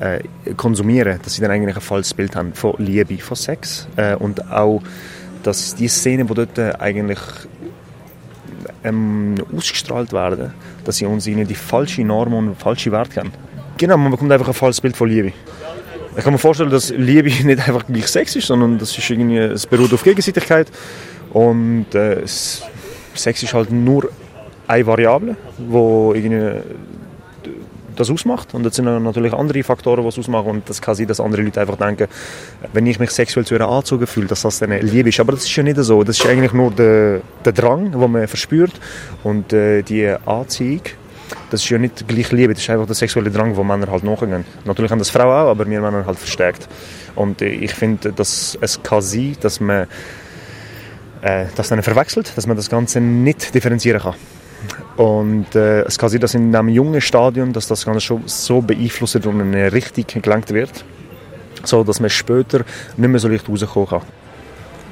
äh, 0.00 0.20
konsumieren, 0.56 1.20
dass 1.22 1.34
sie 1.34 1.42
dann 1.42 1.50
eigentlich 1.50 1.76
ein 1.76 1.82
falsches 1.82 2.14
Bild 2.14 2.34
haben 2.36 2.54
von 2.54 2.74
Liebe, 2.78 3.18
von 3.18 3.36
Sex 3.36 3.86
äh, 3.96 4.14
und 4.14 4.50
auch, 4.50 4.82
dass 5.42 5.74
die 5.74 5.88
Szenen, 5.88 6.26
die 6.26 6.34
dort 6.34 6.58
eigentlich 6.80 7.20
ähm, 8.84 9.34
ausgestrahlt 9.54 10.12
werden, 10.12 10.52
dass 10.84 10.96
sie 10.96 11.06
uns 11.06 11.26
ihnen 11.26 11.46
die 11.46 11.54
falsche 11.54 12.02
Normen 12.04 12.48
und 12.48 12.58
falsche 12.58 12.92
Werte 12.92 13.20
geben. 13.20 13.32
Genau, 13.76 13.96
man 13.96 14.10
bekommt 14.10 14.30
einfach 14.32 14.48
ein 14.48 14.54
falsches 14.54 14.80
Bild 14.80 14.96
von 14.96 15.08
Liebe. 15.08 15.32
Ich 16.16 16.24
kann 16.24 16.32
mir 16.32 16.38
vorstellen, 16.38 16.70
dass 16.70 16.90
Liebe 16.90 17.28
nicht 17.44 17.66
einfach 17.66 17.86
gleich 17.86 18.06
Sex 18.06 18.36
ist, 18.36 18.46
sondern 18.46 18.78
das 18.78 18.96
ist 18.96 19.10
irgendwie, 19.10 19.38
es 19.38 19.66
beruht 19.66 19.92
auf 19.92 20.02
Gegenseitigkeit 20.02 20.70
und 21.32 21.94
äh, 21.94 22.22
Sex 22.26 23.42
ist 23.42 23.54
halt 23.54 23.70
nur 23.70 24.10
eine 24.68 24.86
Variable, 24.86 25.36
wo 25.58 26.12
irgendwie 26.14 26.60
das 27.96 28.10
ausmacht. 28.10 28.54
Und 28.54 28.62
das 28.64 28.76
sind 28.76 28.84
natürlich 28.84 29.32
andere 29.32 29.62
Faktoren, 29.62 30.02
die 30.02 30.08
es 30.08 30.18
ausmachen. 30.18 30.48
Und 30.48 30.68
das 30.68 30.80
kann 30.80 30.94
sein, 30.94 31.06
dass 31.06 31.20
andere 31.20 31.42
Leute 31.42 31.60
einfach 31.60 31.76
denken, 31.76 32.08
wenn 32.72 32.86
ich 32.86 32.98
mich 32.98 33.10
sexuell 33.10 33.46
zu 33.46 33.54
einer 33.54 33.68
angezogen 33.68 34.06
fühle, 34.06 34.26
dass 34.26 34.42
das 34.42 34.62
eine 34.62 34.80
Liebe 34.80 35.08
ist. 35.08 35.20
Aber 35.20 35.32
das 35.32 35.44
ist 35.44 35.54
ja 35.54 35.62
nicht 35.62 35.76
so. 35.78 36.02
Das 36.02 36.18
ist 36.18 36.26
eigentlich 36.26 36.52
nur 36.52 36.70
der, 36.70 37.20
der 37.44 37.52
Drang, 37.52 37.92
den 37.92 38.10
man 38.10 38.26
verspürt. 38.28 38.72
Und 39.22 39.52
äh, 39.52 39.82
die 39.82 40.06
Anziehung, 40.26 40.82
das 41.52 41.62
ist 41.62 41.68
ja 41.68 41.78
nicht 41.78 42.08
gleich 42.08 42.32
Liebe. 42.32 42.54
Das 42.54 42.62
ist 42.62 42.70
einfach 42.70 42.86
der 42.86 42.94
sexuelle 42.94 43.30
Drang, 43.30 43.54
den 43.54 43.66
Männer 43.66 43.90
halt 43.90 44.04
nachgehen. 44.04 44.44
Natürlich 44.64 44.90
haben 44.90 44.98
das 44.98 45.10
Frauen 45.10 45.46
auch, 45.46 45.50
aber 45.50 45.68
wir 45.68 45.80
Männer 45.80 46.06
halt 46.06 46.18
verstärkt. 46.18 46.66
Und 47.14 47.42
äh, 47.42 47.48
ich 47.48 47.74
finde, 47.74 48.12
dass 48.12 48.56
es 48.60 48.82
kann 48.82 49.02
sein, 49.02 49.36
dass 49.40 49.60
man 49.60 49.86
äh, 51.20 51.44
das 51.54 51.68
dann 51.68 51.82
verwechselt, 51.82 52.32
dass 52.36 52.46
man 52.46 52.56
das 52.56 52.70
Ganze 52.70 53.00
nicht 53.00 53.54
differenzieren 53.54 54.00
kann. 54.00 54.14
Und 54.96 55.54
äh, 55.54 55.82
es 55.82 55.98
kann 55.98 56.08
sein, 56.08 56.20
dass 56.20 56.34
in 56.34 56.54
einem 56.54 56.68
jungen 56.70 57.00
Stadion 57.00 57.52
dass 57.52 57.66
das 57.66 57.84
Ganze 57.84 58.00
schon 58.00 58.22
so 58.26 58.62
beeinflusst 58.62 59.16
und 59.26 59.40
in 59.40 59.54
eine 59.54 59.72
Richtung 59.72 60.22
gelenkt 60.22 60.54
wird, 60.54 60.84
so 61.64 61.84
dass 61.84 62.00
man 62.00 62.08
später 62.08 62.64
nicht 62.96 63.08
mehr 63.08 63.20
so 63.20 63.28
leicht 63.28 63.46
rauskommen 63.46 63.88
kann. 63.88 64.02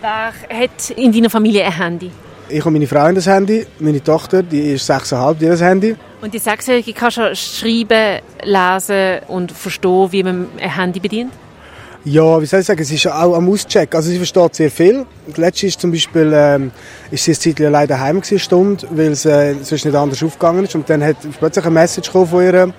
Wer 0.02 0.59
hat 0.61 0.90
in 0.90 1.12
deiner 1.12 1.31
Familie 1.31 1.64
ein 1.64 1.73
Handy? 1.73 2.11
Ich 2.52 2.66
und 2.66 2.73
meine 2.73 2.87
Frau 2.87 3.00
haben 3.00 3.14
das 3.14 3.26
Handy, 3.26 3.64
meine 3.78 4.02
Tochter, 4.02 4.42
die 4.42 4.73
ist 4.73 4.85
sechseinhalb, 4.85 5.38
die 5.38 5.47
hat 5.47 5.52
das 5.52 5.62
Handy. 5.62 5.95
Und 6.21 6.35
die 6.35 6.38
Sechsjährige 6.38 6.92
kann 6.92 7.11
schon 7.11 7.35
schreiben, 7.37 8.21
lesen 8.42 9.25
und 9.28 9.52
verstehen, 9.52 10.09
wie 10.11 10.23
man 10.23 10.49
ein 10.61 10.76
Handy 10.76 10.99
bedient? 10.99 11.33
Ja, 12.04 12.40
wie 12.40 12.47
soll 12.47 12.61
ich 12.61 12.66
sagen, 12.66 12.80
es 12.80 12.90
ist 12.90 13.07
auch 13.07 13.35
am 13.35 13.49
Auscheck. 13.50 13.95
Also 13.95 14.09
sie 14.11 14.16
versteht 14.16 14.54
sehr 14.54 14.71
viel. 14.71 15.07
Letztes 15.37 15.64
ist 15.64 15.80
zum 15.80 15.92
Beispiel, 15.92 16.33
ähm, 16.35 16.73
ist 17.11 17.25
sie 17.25 17.33
eine 17.33 17.38
Zeit 17.38 17.59
leider 17.59 18.00
heim 18.00 18.21
gewesen, 18.21 18.38
Stunde, 18.38 18.87
weil 18.90 19.12
es 19.12 19.26
äh, 19.26 19.54
sonst 19.62 19.85
nicht 19.85 19.95
anders 19.95 20.23
aufgegangen 20.23 20.64
ist. 20.64 20.75
Und 20.75 20.88
dann 20.88 21.04
hat 21.04 21.16
plötzlich 21.38 21.64
eine 21.64 21.75
Message 21.75 22.11
von 22.11 22.26
ihr, 22.42 22.73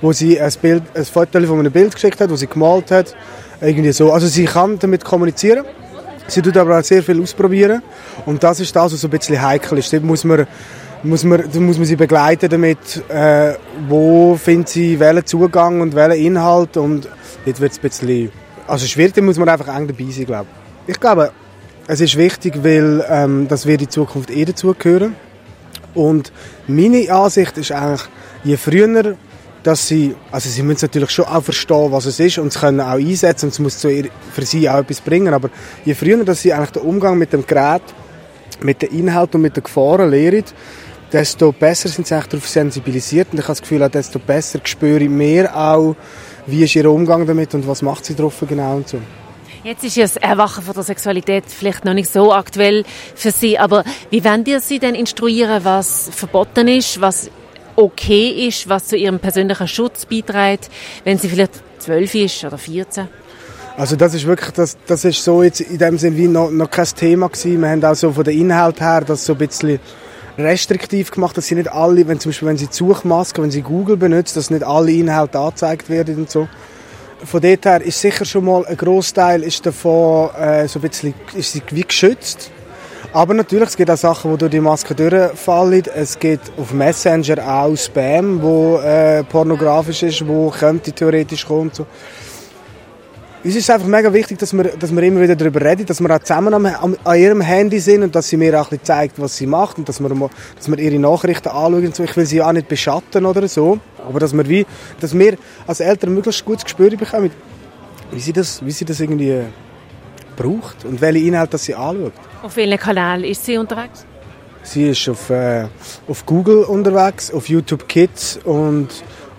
wo 0.00 0.12
sie 0.12 0.40
ein 0.40 0.52
Bild, 0.62 0.84
ein 0.94 1.04
Foto 1.04 1.40
von 1.40 1.58
einem 1.58 1.72
Bild 1.72 1.94
geschickt 1.94 2.20
hat, 2.20 2.30
wo 2.30 2.36
sie 2.36 2.46
gemalt 2.46 2.90
hat. 2.90 3.14
Irgendwie 3.60 3.92
so. 3.92 4.12
Also 4.12 4.28
sie 4.28 4.44
kann 4.44 4.78
damit 4.78 5.04
kommunizieren. 5.04 5.64
Sie 6.30 6.42
tut 6.42 6.56
aber 6.56 6.78
auch 6.78 6.84
sehr 6.84 7.02
viel 7.02 7.20
ausprobieren. 7.20 7.82
Und 8.26 8.42
das 8.42 8.60
ist 8.60 8.74
das, 8.74 8.92
was 8.92 9.04
ein 9.04 9.10
bisschen 9.10 9.40
heikel 9.40 9.78
ist. 9.78 9.92
Dort 9.92 10.04
muss 10.04 10.24
man, 10.24 10.46
muss 11.02 11.24
man, 11.24 11.42
muss 11.54 11.76
man 11.76 11.84
sie 11.84 11.96
begleiten 11.96 12.48
damit, 12.48 13.02
äh, 13.08 13.54
wo 13.88 14.36
findet 14.36 14.68
sie 14.68 15.00
welchen 15.00 15.26
Zugang 15.26 15.80
und 15.80 15.94
welchen 15.94 16.24
Inhalt. 16.24 16.76
Und 16.76 17.08
dort 17.44 17.60
wird 17.60 17.72
es 17.72 17.78
ein 17.78 17.82
bisschen 17.82 18.30
also 18.70 18.86
schwierig, 18.86 19.20
muss 19.20 19.36
man 19.36 19.48
einfach 19.48 19.76
eng 19.76 19.88
dabei 19.88 20.10
sein, 20.10 20.26
glaube 20.26 20.46
ich. 20.86 20.94
Ich 20.94 21.00
glaube, 21.00 21.32
es 21.88 22.00
ist 22.00 22.16
wichtig, 22.16 22.62
weil 22.62 23.04
ähm, 23.08 23.48
das 23.48 23.66
wird 23.66 23.82
in 23.82 23.90
Zukunft 23.90 24.30
eh 24.30 24.44
dazugehören. 24.44 25.16
Und 25.92 26.32
meine 26.68 27.12
Ansicht 27.12 27.58
ist 27.58 27.72
eigentlich, 27.72 28.02
je 28.44 28.56
früher, 28.56 29.16
dass 29.62 29.86
sie, 29.86 30.14
also 30.30 30.48
sie 30.48 30.62
müssen 30.62 30.86
natürlich 30.86 31.10
schon 31.10 31.26
auch 31.26 31.42
verstehen, 31.42 31.92
was 31.92 32.06
es 32.06 32.18
ist 32.18 32.38
und 32.38 32.48
es 32.48 32.58
können 32.58 32.80
auch 32.80 32.94
einsetzen 32.94 33.46
und 33.46 33.52
es 33.52 33.58
muss 33.58 33.76
für 33.76 34.42
sie 34.42 34.68
auch 34.68 34.78
etwas 34.78 35.00
bringen, 35.00 35.34
aber 35.34 35.50
je 35.84 35.94
früher, 35.94 36.24
dass 36.24 36.42
sie 36.42 36.52
eigentlich 36.52 36.70
den 36.70 36.82
Umgang 36.82 37.18
mit 37.18 37.32
dem 37.32 37.46
Gerät, 37.46 37.82
mit 38.62 38.82
den 38.82 38.90
Inhalten 38.90 39.36
und 39.36 39.42
mit 39.42 39.56
den 39.56 39.64
Gefahren 39.64 40.10
lehren, 40.10 40.44
desto 41.12 41.52
besser 41.52 41.88
sind 41.88 42.06
sie 42.06 42.14
darauf 42.14 42.48
sensibilisiert 42.48 43.28
und 43.32 43.38
ich 43.38 43.44
habe 43.44 43.52
das 43.52 43.60
Gefühl, 43.60 43.88
desto 43.88 44.18
besser 44.18 44.60
spüre 44.64 45.02
ich 45.02 45.10
mehr 45.10 45.54
auch, 45.56 45.96
wie 46.46 46.64
ist 46.64 46.74
ihr 46.76 46.90
Umgang 46.90 47.26
damit 47.26 47.54
und 47.54 47.66
was 47.66 47.82
macht 47.82 48.04
sie 48.04 48.14
drauf 48.14 48.42
genau 48.48 48.76
und 48.76 48.88
so. 48.88 48.98
Jetzt 49.62 49.84
ist 49.84 49.96
ja 49.96 50.04
das 50.04 50.16
Erwachen 50.16 50.64
von 50.64 50.72
der 50.72 50.84
Sexualität 50.84 51.44
vielleicht 51.46 51.84
noch 51.84 51.92
nicht 51.92 52.10
so 52.10 52.32
aktuell 52.32 52.82
für 53.14 53.30
Sie, 53.30 53.58
aber 53.58 53.84
wie 54.08 54.24
wollen 54.24 54.46
Sie 54.60 54.78
denn 54.78 54.94
instruieren, 54.94 55.62
was 55.64 56.08
verboten 56.14 56.66
ist, 56.66 56.98
was 57.02 57.30
okay 57.76 58.46
ist, 58.48 58.68
was 58.68 58.88
zu 58.88 58.96
Ihrem 58.96 59.18
persönlichen 59.18 59.68
Schutz 59.68 60.06
beiträgt, 60.06 60.70
wenn 61.04 61.18
sie 61.18 61.28
vielleicht 61.28 61.52
zwölf 61.78 62.14
ist 62.14 62.44
oder 62.44 62.58
14? 62.58 63.08
Also 63.76 63.96
das 63.96 64.14
ist 64.14 64.26
wirklich, 64.26 64.50
das, 64.50 64.76
das 64.86 65.04
ist 65.04 65.22
so 65.24 65.42
jetzt 65.42 65.60
in 65.60 65.78
dem 65.78 65.96
Sinne 65.96 66.16
wie 66.16 66.28
noch, 66.28 66.50
noch 66.50 66.70
kein 66.70 66.86
Thema 66.86 67.28
gewesen. 67.28 67.62
Wir 67.62 67.70
haben 67.70 67.84
auch 67.84 67.94
so 67.94 68.12
von 68.12 68.24
der 68.24 68.34
Inhalt 68.34 68.80
her 68.80 69.02
das 69.06 69.24
so 69.24 69.32
ein 69.32 69.38
bisschen 69.38 69.80
restriktiv 70.36 71.10
gemacht, 71.10 71.36
dass 71.36 71.46
sie 71.46 71.54
nicht 71.54 71.70
alle, 71.70 72.06
wenn 72.06 72.20
zum 72.20 72.30
Beispiel 72.30 72.48
wenn 72.48 72.56
sie 72.56 72.66
die 72.66 72.84
wenn 72.84 73.50
sie 73.50 73.62
Google 73.62 73.96
benutzt, 73.96 74.36
dass 74.36 74.50
nicht 74.50 74.64
alle 74.64 74.92
Inhalte 74.92 75.38
angezeigt 75.38 75.88
werden 75.88 76.16
und 76.16 76.30
so. 76.30 76.48
Von 77.24 77.40
dort 77.40 77.64
her 77.64 77.82
ist 77.82 78.00
sicher 78.00 78.24
schon 78.24 78.44
mal 78.44 78.64
ein 78.66 78.76
Großteil 78.76 79.42
ist 79.42 79.64
davon 79.66 80.30
äh, 80.34 80.66
so 80.68 80.78
ein 80.78 80.88
bisschen 80.88 81.14
ist 81.34 81.60
wie 81.70 81.82
geschützt. 81.82 82.50
Aber 83.12 83.34
natürlich, 83.34 83.70
es 83.70 83.76
gibt 83.76 83.90
auch 83.90 83.96
Sachen, 83.96 84.30
die 84.30 84.38
durch 84.38 84.50
die 84.52 84.60
Maske 84.60 84.94
durchfallen. 84.94 85.82
Es 85.96 86.16
gibt 86.16 86.52
auf 86.56 86.72
Messenger 86.72 87.44
auch 87.44 87.74
Spam, 87.74 88.40
wo 88.40 88.78
äh, 88.78 89.24
pornografisch 89.24 90.04
ist, 90.04 90.26
wo 90.28 90.48
könnte 90.50 90.92
theoretisch 90.92 91.44
kommen. 91.44 91.72
So. 91.72 91.86
Uns 93.42 93.56
ist 93.56 93.68
einfach 93.68 93.88
mega 93.88 94.12
wichtig, 94.12 94.38
dass 94.38 94.52
wir, 94.52 94.62
dass 94.62 94.94
wir 94.94 95.02
immer 95.02 95.22
wieder 95.22 95.34
darüber 95.34 95.60
reden, 95.60 95.86
dass 95.86 96.00
wir 96.00 96.14
auch 96.14 96.20
zusammen 96.20 96.54
am, 96.54 96.66
am, 96.66 96.96
an 97.02 97.18
ihrem 97.18 97.40
Handy 97.40 97.80
sind 97.80 98.04
und 98.04 98.14
dass 98.14 98.28
sie 98.28 98.36
mir 98.36 98.54
auch 98.60 98.66
ein 98.66 98.78
bisschen 98.78 98.84
zeigt, 98.84 99.20
was 99.20 99.36
sie 99.36 99.46
macht 99.46 99.78
und 99.78 99.88
dass 99.88 99.98
wir, 99.98 100.30
dass 100.54 100.68
wir 100.68 100.78
ihre 100.78 100.98
Nachrichten 101.00 101.48
anschauen. 101.48 101.92
So. 101.92 102.04
Ich 102.04 102.16
will 102.16 102.26
sie 102.26 102.40
auch 102.40 102.52
nicht 102.52 102.68
beschatten 102.68 103.26
oder 103.26 103.48
so, 103.48 103.80
aber 104.06 104.20
dass 104.20 104.32
wir, 104.34 104.48
wie, 104.48 104.64
dass 105.00 105.18
wir 105.18 105.36
als 105.66 105.80
Eltern 105.80 106.14
möglichst 106.14 106.44
gutes 106.44 106.62
Gespür 106.62 106.90
bekommen, 106.90 107.32
wie 108.12 108.20
sie 108.20 108.32
das, 108.32 108.64
wie 108.64 108.70
sie 108.70 108.84
das 108.84 109.00
irgendwie 109.00 109.40
braucht 110.36 110.84
und 110.84 111.00
welche 111.00 111.26
Inhalte 111.26 111.58
sie 111.58 111.74
anschaut. 111.74 112.12
Auf 112.42 112.56
welchem 112.56 112.78
Kanal 112.78 113.24
ist 113.24 113.44
sie 113.44 113.58
unterwegs? 113.58 114.06
Sie 114.62 114.88
ist 114.88 115.08
auf, 115.08 115.30
äh, 115.30 115.66
auf 116.08 116.24
Google 116.26 116.64
unterwegs, 116.64 117.32
auf 117.32 117.48
YouTube 117.48 117.88
Kids 117.88 118.38
und 118.44 118.88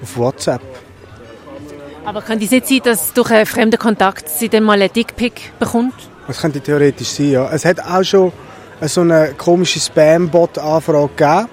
auf 0.01 0.17
WhatsApp. 0.17 0.62
Aber 2.05 2.22
könnte 2.22 2.46
es 2.46 2.51
nicht 2.51 2.67
sein, 2.67 2.81
dass 2.84 3.13
durch 3.13 3.31
einen 3.31 3.46
fremden 3.46 3.77
Kontakt 3.77 4.27
sie 4.29 4.50
dann 4.50 4.63
mal 4.63 4.81
einen 4.81 4.91
Dickpick 4.91 5.51
bekommt? 5.60 5.93
Das 6.27 6.41
könnte 6.41 6.62
theoretisch 6.62 7.10
sein, 7.10 7.31
ja. 7.31 7.50
Es 7.51 7.65
hat 7.65 7.79
auch 7.79 8.03
schon 8.03 8.31
so 8.81 9.01
eine 9.01 9.34
komische 9.38 9.79
Spam-Bot-Anfrage 9.79 11.10
gegeben, 11.15 11.50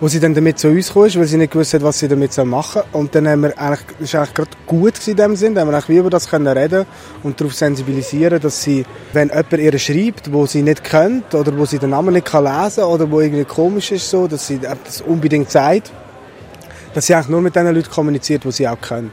wo 0.00 0.08
sie 0.08 0.18
dann 0.18 0.34
damit 0.34 0.58
zu 0.58 0.68
uns 0.68 0.92
kam, 0.92 1.02
weil 1.02 1.26
sie 1.26 1.36
nicht 1.36 1.52
gewusst 1.52 1.74
hat, 1.74 1.82
was 1.82 1.98
sie 1.98 2.08
damit 2.08 2.36
machen 2.44 2.82
soll. 2.82 3.00
Und 3.00 3.14
dann 3.14 3.28
haben 3.28 3.42
wir 3.42 3.58
eigentlich, 3.58 3.80
das 3.98 4.14
war 4.14 4.20
eigentlich 4.22 4.34
gerade 4.34 4.50
gut 4.66 5.08
in 5.08 5.16
dem 5.16 5.36
Sinn, 5.36 5.58
haben 5.58 5.68
wir 5.68 5.76
eigentlich 5.76 5.98
über 5.98 6.10
das 6.10 6.28
können 6.28 6.46
reden 6.46 6.86
und 7.22 7.40
darauf 7.40 7.54
sensibilisieren, 7.54 8.40
dass 8.40 8.62
sie, 8.62 8.84
wenn 9.12 9.28
jemand 9.28 9.52
ihr 9.52 9.78
schreibt, 9.78 10.32
wo 10.32 10.46
sie 10.46 10.62
nicht 10.62 10.82
kennt 10.82 11.34
oder 11.34 11.56
wo 11.56 11.66
sie 11.66 11.78
den 11.78 11.90
Namen 11.90 12.14
nicht 12.14 12.26
kann 12.26 12.44
lesen 12.44 12.84
oder 12.84 13.10
wo 13.10 13.20
irgendwie 13.20 13.44
komisch 13.44 13.92
ist 13.92 14.08
so, 14.08 14.26
dass 14.26 14.46
sie 14.46 14.58
das 14.58 15.02
unbedingt 15.02 15.50
sagt, 15.50 15.92
dass 16.94 17.06
sie 17.06 17.14
eigentlich 17.14 17.28
nur 17.28 17.42
mit 17.42 17.54
den 17.54 17.72
Leuten 17.74 17.90
kommuniziert, 17.90 18.44
die 18.44 18.52
sie 18.52 18.66
auch 18.66 18.80
kennt 18.80 19.12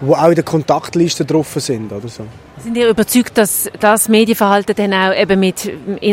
die 0.00 0.14
auch 0.14 0.28
in 0.28 0.34
der 0.34 0.44
Kontaktliste 0.44 1.24
drauf 1.24 1.54
sind 1.58 1.92
oder 1.92 2.08
so. 2.08 2.24
Sind 2.62 2.76
ihr 2.76 2.88
überzeugt, 2.88 3.36
dass 3.36 3.70
das 3.80 4.08
Medienverhalten 4.08 4.74
dann 4.74 4.92
auch 4.92 5.14
eben 5.14 5.38
mit 5.38 5.70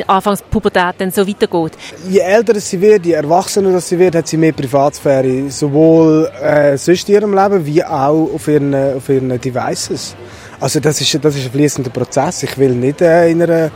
Anfangspubertät 0.07 0.95
dann 0.97 1.11
so 1.11 1.27
weitergeht? 1.27 1.73
Je 2.09 2.19
älter 2.19 2.59
sie 2.59 2.79
wird, 2.81 3.05
je 3.05 3.13
erwachsener 3.13 3.79
sie 3.79 3.97
wird, 3.97 4.15
hat 4.15 4.27
sie 4.27 4.37
mehr 4.37 4.51
Privatsphäre, 4.51 5.49
sowohl 5.49 6.29
äh, 6.41 6.77
sonst 6.77 7.07
in 7.09 7.15
ihrem 7.15 7.33
Leben 7.33 7.65
wie 7.65 7.83
auch 7.83 8.29
auf 8.33 8.47
ihren, 8.47 8.75
auf 8.75 9.07
ihren 9.09 9.29
Devices. 9.39 10.15
Also 10.59 10.79
das 10.79 11.01
ist, 11.01 11.23
das 11.23 11.35
ist 11.35 11.45
ein 11.45 11.51
fließender 11.51 11.89
Prozess. 11.89 12.43
Ich 12.43 12.57
will 12.57 12.75
nicht 12.75 13.01
äh, 13.01 13.29
in 13.29 13.41
einer 13.41 13.71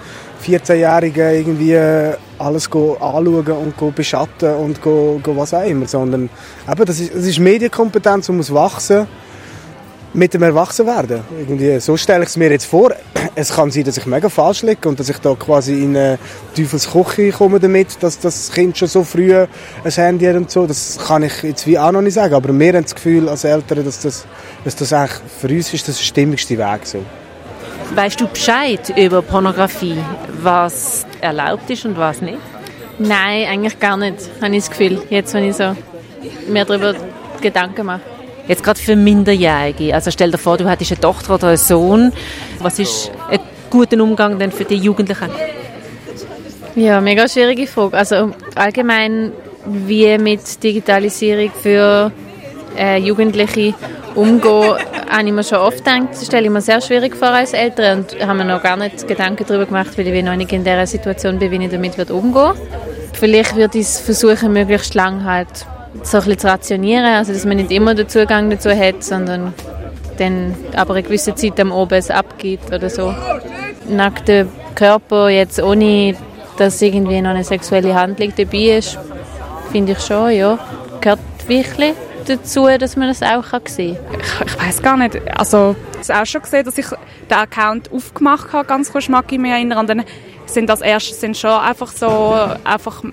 14-Jährigen 0.45 1.35
irgendwie 1.35 1.73
äh, 1.73 2.13
alles 2.37 2.69
go 2.69 2.93
anschauen 2.93 3.47
und 3.47 3.77
go 3.77 3.91
beschatten 3.91 4.53
und 4.55 4.81
go, 4.81 5.19
go 5.23 5.35
was 5.35 5.53
auch 5.53 5.65
immer, 5.65 5.87
sondern 5.87 6.29
eben, 6.69 6.85
das, 6.85 6.99
ist, 6.99 7.15
das 7.15 7.25
ist 7.25 7.39
Medienkompetenz, 7.39 8.27
die 8.27 8.31
muss 8.33 8.53
wachsen 8.53 9.07
mit 10.13 10.33
dem 10.33 10.43
Erwachsenwerden. 10.43 11.21
Irgendwie, 11.37 11.79
so 11.79 11.97
stelle 11.97 12.23
ich 12.23 12.29
es 12.29 12.37
mir 12.37 12.49
jetzt 12.49 12.65
vor. 12.65 12.91
Es 13.35 13.53
kann 13.53 13.69
sein, 13.69 13.83
dass 13.83 13.97
ich 13.97 14.05
mega 14.07 14.29
falsch 14.29 14.63
liege 14.63 14.89
und 14.89 14.99
dass 14.99 15.09
ich 15.09 15.19
da 15.19 15.35
quasi 15.35 15.83
in 15.83 15.95
eine 15.95 16.17
Teufelsküche 16.55 17.31
komme 17.31 17.59
damit, 17.59 18.01
dass 18.01 18.17
das 18.17 18.51
Kind 18.51 18.75
schon 18.75 18.87
so 18.87 19.03
früh 19.03 19.35
ein 19.35 19.47
Handy 19.91 20.25
hat 20.25 20.35
und 20.37 20.49
so. 20.49 20.65
Das 20.65 20.97
kann 20.97 21.21
ich 21.21 21.43
jetzt 21.43 21.67
wie 21.67 21.77
auch 21.77 21.91
noch 21.91 22.01
nicht 22.01 22.15
sagen. 22.15 22.33
Aber 22.33 22.51
wir 22.51 22.73
haben 22.73 22.81
das 22.81 22.95
Gefühl 22.95 23.29
als 23.29 23.43
Eltern, 23.43 23.85
dass 23.85 24.01
das, 24.01 24.25
dass 24.63 24.75
das 24.75 24.91
eigentlich 24.91 25.19
für 25.39 25.49
uns 25.49 25.71
ist 25.71 25.87
das 25.87 25.97
der 25.97 26.03
stimmigste 26.03 26.57
Weg 26.57 26.85
so. 26.85 27.03
Weißt 27.93 28.19
du 28.19 28.27
Bescheid 28.27 28.91
über 28.97 29.21
Pornografie, 29.21 29.97
was 30.41 31.05
erlaubt 31.21 31.69
ist 31.69 31.85
und 31.85 31.95
was 31.97 32.21
nicht? 32.21 32.39
Nein, 32.99 33.47
eigentlich 33.47 33.79
gar 33.79 33.97
nicht, 33.97 34.17
habe 34.41 34.55
ich 34.55 34.63
das 34.65 34.71
Gefühl, 34.71 35.01
jetzt, 35.09 35.33
wenn 35.35 35.47
ich 35.47 35.55
so 35.55 35.75
mir 36.47 36.65
darüber 36.65 36.95
Gedanken 37.39 37.85
mache. 37.85 38.16
Jetzt 38.47 38.63
gerade 38.63 38.79
für 38.79 38.95
Minderjährige, 38.95 39.93
also 39.93 40.09
stell 40.09 40.31
dir 40.31 40.37
vor, 40.37 40.57
du 40.57 40.69
hättest 40.69 40.91
eine 40.91 41.01
Tochter 41.01 41.35
oder 41.35 41.49
einen 41.49 41.57
Sohn, 41.57 42.13
was 42.59 42.79
ist 42.79 43.11
ein 43.29 43.39
guter 43.69 44.01
Umgang 44.01 44.39
denn 44.39 44.51
für 44.51 44.63
die 44.63 44.77
Jugendlichen? 44.77 45.29
Ja, 46.75 47.01
mega 47.01 47.27
schwierige 47.27 47.67
Frage. 47.67 47.97
Also 47.97 48.31
allgemein, 48.55 49.31
wie 49.65 50.17
mit 50.17 50.63
Digitalisierung 50.63 51.51
für 51.61 52.11
äh, 52.77 52.99
Jugendliche 52.99 53.73
umgehen, 54.15 54.75
habe 55.09 55.25
ich 55.25 55.31
mir 55.31 55.43
schon 55.43 55.57
oft 55.57 55.83
gedacht, 55.83 56.15
stelle 56.23 56.45
ich 56.45 56.51
mir 56.51 56.61
sehr 56.61 56.79
schwierig 56.81 57.15
vor 57.15 57.29
als 57.29 57.53
Eltern 57.53 57.99
und 57.99 58.25
habe 58.25 58.37
mir 58.37 58.45
noch 58.45 58.61
gar 58.61 58.77
nicht 58.77 59.07
Gedanken 59.07 59.45
darüber 59.47 59.65
gemacht, 59.65 59.97
weil 59.97 60.07
ich 60.07 60.23
noch 60.23 60.35
nicht 60.35 60.53
in 60.53 60.63
der 60.63 60.85
Situation 60.87 61.39
bin, 61.39 61.51
wie 61.51 61.65
ich 61.65 61.71
damit 61.71 62.11
umgehen 62.11 62.53
Vielleicht 63.13 63.55
würde 63.55 63.79
ich 63.79 63.87
es 63.87 63.99
versuchen, 63.99 64.53
möglichst 64.53 64.93
lang 64.93 65.23
halt 65.23 65.65
so 66.03 66.17
ein 66.19 66.37
zu 66.37 66.47
rationieren, 66.47 67.05
also 67.05 67.33
dass 67.33 67.45
man 67.45 67.57
nicht 67.57 67.71
immer 67.71 67.95
den 67.95 68.07
Zugang 68.07 68.49
dazu 68.49 68.69
hat, 68.69 69.03
sondern 69.03 69.53
dann 70.17 70.55
aber 70.75 70.95
eine 70.95 71.03
gewisse 71.03 71.35
Zeit 71.35 71.59
am 71.59 71.71
Oben 71.71 72.09
abgibt 72.09 72.73
oder 72.73 72.89
so. 72.89 73.13
Nackter 73.87 74.45
Körper 74.75 75.29
jetzt 75.29 75.61
ohne, 75.61 76.15
dass 76.57 76.81
irgendwie 76.81 77.21
noch 77.21 77.31
eine 77.31 77.43
sexuelle 77.43 77.95
Handlung 77.95 78.33
dabei 78.35 78.77
ist, 78.77 78.97
finde 79.71 79.93
ich 79.93 79.99
schon, 79.99 80.31
ja, 80.31 80.59
gehört 81.01 81.19
wirklich 81.47 81.93
dazu, 82.25 82.67
dass 82.77 82.95
man 82.95 83.07
das 83.07 83.21
auch 83.23 83.45
sehen 83.67 83.97
kann? 83.97 84.19
Ich, 84.19 84.53
ich 84.53 84.59
weiß 84.59 84.81
gar 84.81 84.97
nicht. 84.97 85.19
Also, 85.37 85.75
ich 86.01 86.09
habe 86.09 86.21
auch 86.21 86.25
schon 86.25 86.41
gesehen, 86.41 86.65
dass 86.65 86.77
ich 86.77 86.87
den 87.29 87.37
Account 87.37 87.91
aufgemacht 87.91 88.53
habe, 88.53 88.67
ganz 88.67 88.91
kurz 88.91 89.09
mag 89.09 89.31
ich 89.31 89.39
mich 89.39 89.51
erinnern. 89.51 89.87
dann 89.87 90.03
sind 90.47 90.69
das 90.69 90.81
erste 90.81 91.13
sind 91.13 91.37
schon 91.37 91.51
einfach 91.51 91.91
so, 91.91 92.35
einfach 92.63 93.03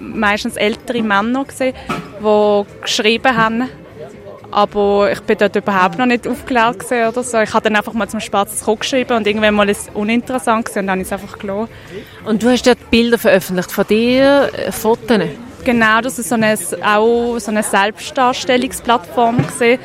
meistens 0.00 0.56
ältere 0.56 1.02
Männer 1.02 1.44
gesehen, 1.44 1.74
die 2.20 2.62
geschrieben 2.82 3.36
haben. 3.36 3.68
Aber 4.50 5.10
ich 5.10 5.20
bin 5.20 5.36
dort 5.36 5.56
überhaupt 5.56 5.98
noch 5.98 6.06
nicht 6.06 6.28
aufgeklärt 6.28 6.84
oder 6.86 7.24
so. 7.24 7.40
Ich 7.40 7.52
habe 7.52 7.64
dann 7.64 7.74
einfach 7.74 7.92
mal 7.92 8.08
zum 8.08 8.20
Spaß 8.20 8.60
zurückgeschrieben 8.60 9.16
und 9.16 9.26
irgendwann 9.26 9.54
mal 9.54 9.68
ist 9.68 9.88
es 9.88 9.94
uninteressant 9.94 10.66
gewesen 10.66 10.80
und 10.80 10.86
dann 10.86 11.00
ich 11.00 11.06
es 11.06 11.12
einfach 11.12 11.38
gelassen. 11.40 11.68
Und 12.24 12.40
du 12.40 12.50
hast 12.50 12.64
dort 12.64 12.90
Bilder 12.90 13.18
veröffentlicht 13.18 13.72
von 13.72 13.84
dir, 13.86 14.50
äh, 14.56 14.70
Fotos? 14.70 15.22
Genau, 15.64 16.00
das 16.02 16.20
ist 16.20 16.28
so 16.28 16.36
eine, 16.36 16.56
auch 16.84 17.38
so 17.38 17.50
eine 17.50 17.64
Selbstdarstellungsplattform 17.64 19.44
gesehen. 19.44 19.80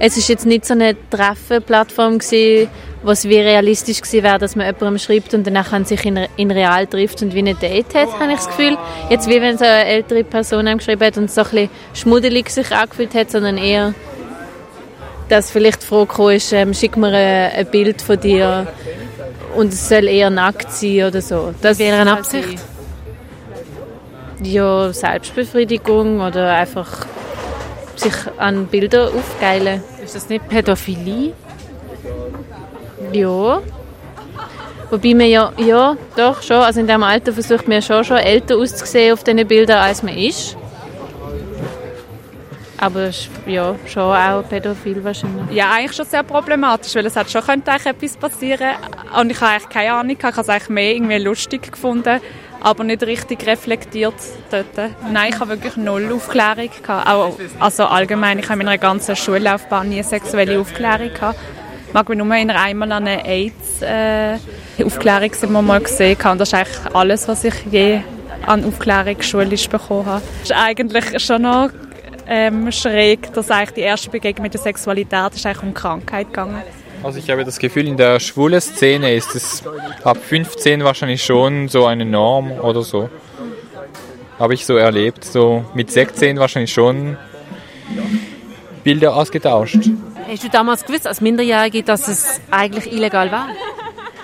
Es 0.00 0.18
ist 0.18 0.28
jetzt 0.28 0.44
nicht 0.44 0.66
so 0.66 0.74
eine 0.74 0.96
Treffenplattform 1.08 2.18
gewesen, 2.18 2.68
was 3.04 3.28
wie 3.28 3.38
realistisch 3.38 4.00
gewesen 4.00 4.22
wäre, 4.22 4.38
dass 4.38 4.56
man 4.56 4.66
jemandem 4.66 4.98
schreibt 4.98 5.34
und 5.34 5.46
danach 5.46 5.72
sich 5.86 6.04
in, 6.04 6.18
in 6.36 6.50
real 6.50 6.86
trifft 6.86 7.22
und 7.22 7.34
wie 7.34 7.40
ein 7.40 7.58
Date 7.58 7.94
hat, 7.94 8.18
habe 8.18 8.32
ich 8.32 8.38
das 8.38 8.48
Gefühl. 8.48 8.76
Jetzt 9.10 9.28
wie 9.28 9.40
wenn 9.40 9.58
so 9.58 9.64
eine 9.64 9.84
ältere 9.84 10.24
Person 10.24 10.66
einem 10.66 10.78
geschrieben 10.78 11.04
hat 11.04 11.18
und 11.18 11.30
so 11.30 11.42
ein 11.42 11.50
bisschen 11.50 11.70
schmuddelig 11.92 12.50
sich 12.50 12.72
angefühlt 12.72 13.14
hat, 13.14 13.30
sondern 13.30 13.58
eher, 13.58 13.94
dass 15.28 15.50
vielleicht 15.50 15.82
die 15.82 15.86
Frage 15.86 16.34
ist, 16.34 16.52
ähm, 16.52 16.74
schick 16.74 16.96
mir 16.96 17.08
ein, 17.08 17.52
ein, 17.58 17.66
Bild 17.70 18.00
von 18.02 18.18
dir 18.18 18.66
und 19.54 19.72
es 19.72 19.88
soll 19.88 20.08
eher 20.08 20.30
nackt 20.30 20.72
sein 20.72 21.04
oder 21.04 21.20
so. 21.20 21.54
Das 21.60 21.78
wäre 21.78 22.00
eine 22.00 22.12
Absicht? 22.12 22.58
ja, 24.42 24.92
Selbstbefriedigung 24.92 26.20
oder 26.20 26.54
einfach 26.54 27.06
sich 27.96 28.14
an 28.38 28.66
Bilder 28.66 29.08
aufgeilen. 29.08 29.82
Ist 30.02 30.14
das 30.14 30.28
nicht 30.28 30.48
Pädophilie? 30.48 31.32
Ja. 33.14 33.62
Wobei 34.90 35.14
man 35.14 35.26
ja, 35.26 35.52
ja, 35.56 35.96
doch 36.16 36.42
schon, 36.42 36.56
also 36.56 36.80
in 36.80 36.86
diesem 36.86 37.02
Alter 37.02 37.32
versucht 37.32 37.66
man 37.68 37.80
schon, 37.80 38.04
schon 38.04 38.18
älter 38.18 38.56
auszusehen 38.56 39.12
auf 39.12 39.24
diesen 39.24 39.46
Bildern, 39.46 39.78
als 39.78 40.02
man 40.02 40.16
ist. 40.16 40.56
Aber 42.76 43.10
ja, 43.46 43.76
schon 43.86 44.02
auch 44.02 44.42
pädophil 44.48 45.02
wahrscheinlich. 45.02 45.56
Ja, 45.56 45.70
eigentlich 45.72 45.96
schon 45.96 46.06
sehr 46.06 46.22
problematisch, 46.22 46.94
weil 46.94 47.06
es 47.06 47.16
hat 47.16 47.30
schon 47.30 47.42
könnte 47.42 47.70
eigentlich 47.70 47.86
etwas 47.86 48.16
passieren 48.16 48.74
und 49.18 49.30
ich 49.30 49.40
habe 49.40 49.52
eigentlich 49.52 49.68
keine 49.70 49.92
Ahnung, 49.94 50.16
ich 50.18 50.24
habe 50.24 50.40
es 50.40 50.48
eigentlich 50.48 50.68
mehr 50.68 50.94
irgendwie 50.94 51.18
lustig 51.18 51.72
gefunden, 51.72 52.20
aber 52.60 52.84
nicht 52.84 53.02
richtig 53.04 53.46
reflektiert 53.46 54.14
dort. 54.50 54.90
Nein, 55.10 55.30
ich 55.32 55.40
habe 55.40 55.50
wirklich 55.50 55.76
null 55.76 56.12
Aufklärung 56.12 56.68
gehabt. 56.82 57.38
Also 57.58 57.84
allgemein, 57.84 58.38
ich 58.38 58.48
habe 58.48 58.60
in 58.60 58.66
meiner 58.66 58.78
ganzen 58.78 59.16
Schullaufbahn 59.16 59.88
nie 59.88 60.02
sexuelle 60.02 60.60
Aufklärung 60.60 61.14
gehabt. 61.14 61.38
Mag 61.94 62.08
mich 62.08 62.18
nur 62.18 62.34
in 62.34 62.50
einmal 62.50 62.90
an 62.90 63.06
eine 63.06 63.24
AIDS-Aufklärung 63.24 65.30
äh, 65.30 65.62
mal 65.62 65.80
gesehen 65.80 66.18
und 66.30 66.40
das 66.40 66.48
ist 66.48 66.54
eigentlich 66.54 66.94
alles, 66.94 67.28
was 67.28 67.44
ich 67.44 67.54
je 67.70 68.00
an 68.46 68.64
Aufklärung 68.64 69.22
schulisch 69.22 69.68
bekommen 69.68 70.04
habe. 70.04 70.22
Das 70.40 70.50
ist 70.50 70.56
eigentlich 70.56 71.24
schon 71.24 71.42
noch 71.42 71.70
ähm, 72.26 72.72
schräg, 72.72 73.32
dass 73.32 73.48
eigentlich 73.50 73.70
die 73.70 73.82
erste 73.82 74.10
Begegnung 74.10 74.42
mit 74.42 74.54
der 74.54 74.60
Sexualität 74.60 75.36
ist 75.36 75.46
eigentlich 75.46 75.62
um 75.62 75.72
Krankheit 75.72 76.26
gegangen 76.26 76.64
also 77.04 77.18
ich 77.18 77.30
habe 77.30 77.44
das 77.44 77.58
Gefühl, 77.58 77.86
in 77.86 77.98
der 77.98 78.18
schwulen 78.18 78.62
Szene 78.62 79.14
ist 79.14 79.34
es 79.34 79.62
ab 80.02 80.16
15 80.16 80.84
wahrscheinlich 80.84 81.22
schon 81.22 81.68
so 81.68 81.84
eine 81.84 82.06
Norm 82.06 82.50
oder 82.52 82.82
so. 82.82 83.10
Habe 84.38 84.54
ich 84.54 84.64
so 84.64 84.76
erlebt. 84.76 85.22
So 85.22 85.66
mit 85.74 85.90
16 85.90 86.38
wahrscheinlich 86.38 86.72
schon 86.72 87.18
Bilder 88.82 89.14
ausgetauscht. 89.14 89.90
Hast 90.28 90.42
du 90.42 90.48
damals 90.48 90.84
gewusst, 90.84 91.06
als 91.06 91.20
Minderjährige, 91.20 91.82
dass 91.82 92.08
es 92.08 92.40
eigentlich 92.50 92.92
illegal 92.92 93.30
war? 93.30 93.48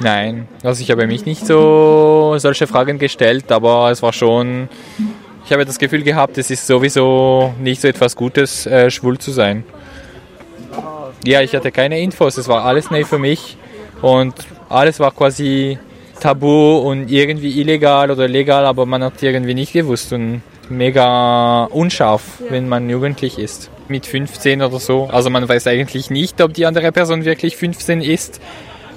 Nein, 0.01 0.49
also 0.63 0.83
ich 0.83 0.91
habe 0.91 1.07
mich 1.07 1.27
nicht 1.27 1.47
so 1.47 2.35
solche 2.39 2.67
Fragen 2.67 2.99
gestellt, 2.99 3.53
aber 3.53 3.91
es 3.91 4.03
war 4.03 4.13
schon, 4.15 4.69
ich 5.45 5.53
habe 5.53 5.67
das 5.67 5.79
Gefühl 5.79 6.03
gehabt, 6.03 6.39
es 6.39 6.51
ist 6.51 6.67
sowieso 6.67 7.53
nicht 7.61 7.83
so 7.83 7.89
etwas 7.89 8.17
Gutes, 8.17 8.67
äh, 8.67 8.91
schwul 8.91 9.19
zu 9.19 9.31
sein. 9.31 9.65
Ja, 11.25 11.43
ich 11.43 11.55
hatte 11.55 11.71
keine 11.71 12.01
Infos, 12.01 12.39
es 12.39 12.49
war 12.49 12.65
alles 12.65 12.91
neu 12.91 13.05
für 13.05 13.19
mich 13.19 13.59
und 14.01 14.35
alles 14.71 15.01
war 15.01 15.11
quasi 15.11 15.79
tabu 16.19 16.79
und 16.79 17.11
irgendwie 17.11 17.61
illegal 17.61 18.11
oder 18.11 18.27
legal, 18.27 18.65
aber 18.65 18.87
man 18.87 19.05
hat 19.05 19.23
irgendwie 19.23 19.55
nicht 19.55 19.75
gewusst 19.75 20.15
und 20.15 20.41
mega 20.71 21.65
unscharf, 21.65 22.23
wenn 22.49 22.69
man 22.69 22.89
jugendlich 22.89 23.39
ist. 23.39 23.71
Mit 23.89 24.07
15 24.07 24.63
oder 24.63 24.79
so. 24.79 25.09
Also 25.11 25.31
man 25.31 25.49
weiß 25.49 25.67
eigentlich 25.67 26.11
nicht, 26.11 26.41
ob 26.41 26.55
die 26.55 26.67
andere 26.67 26.93
Person 26.93 27.25
wirklich 27.25 27.57
15 27.57 28.01
ist. 28.01 28.41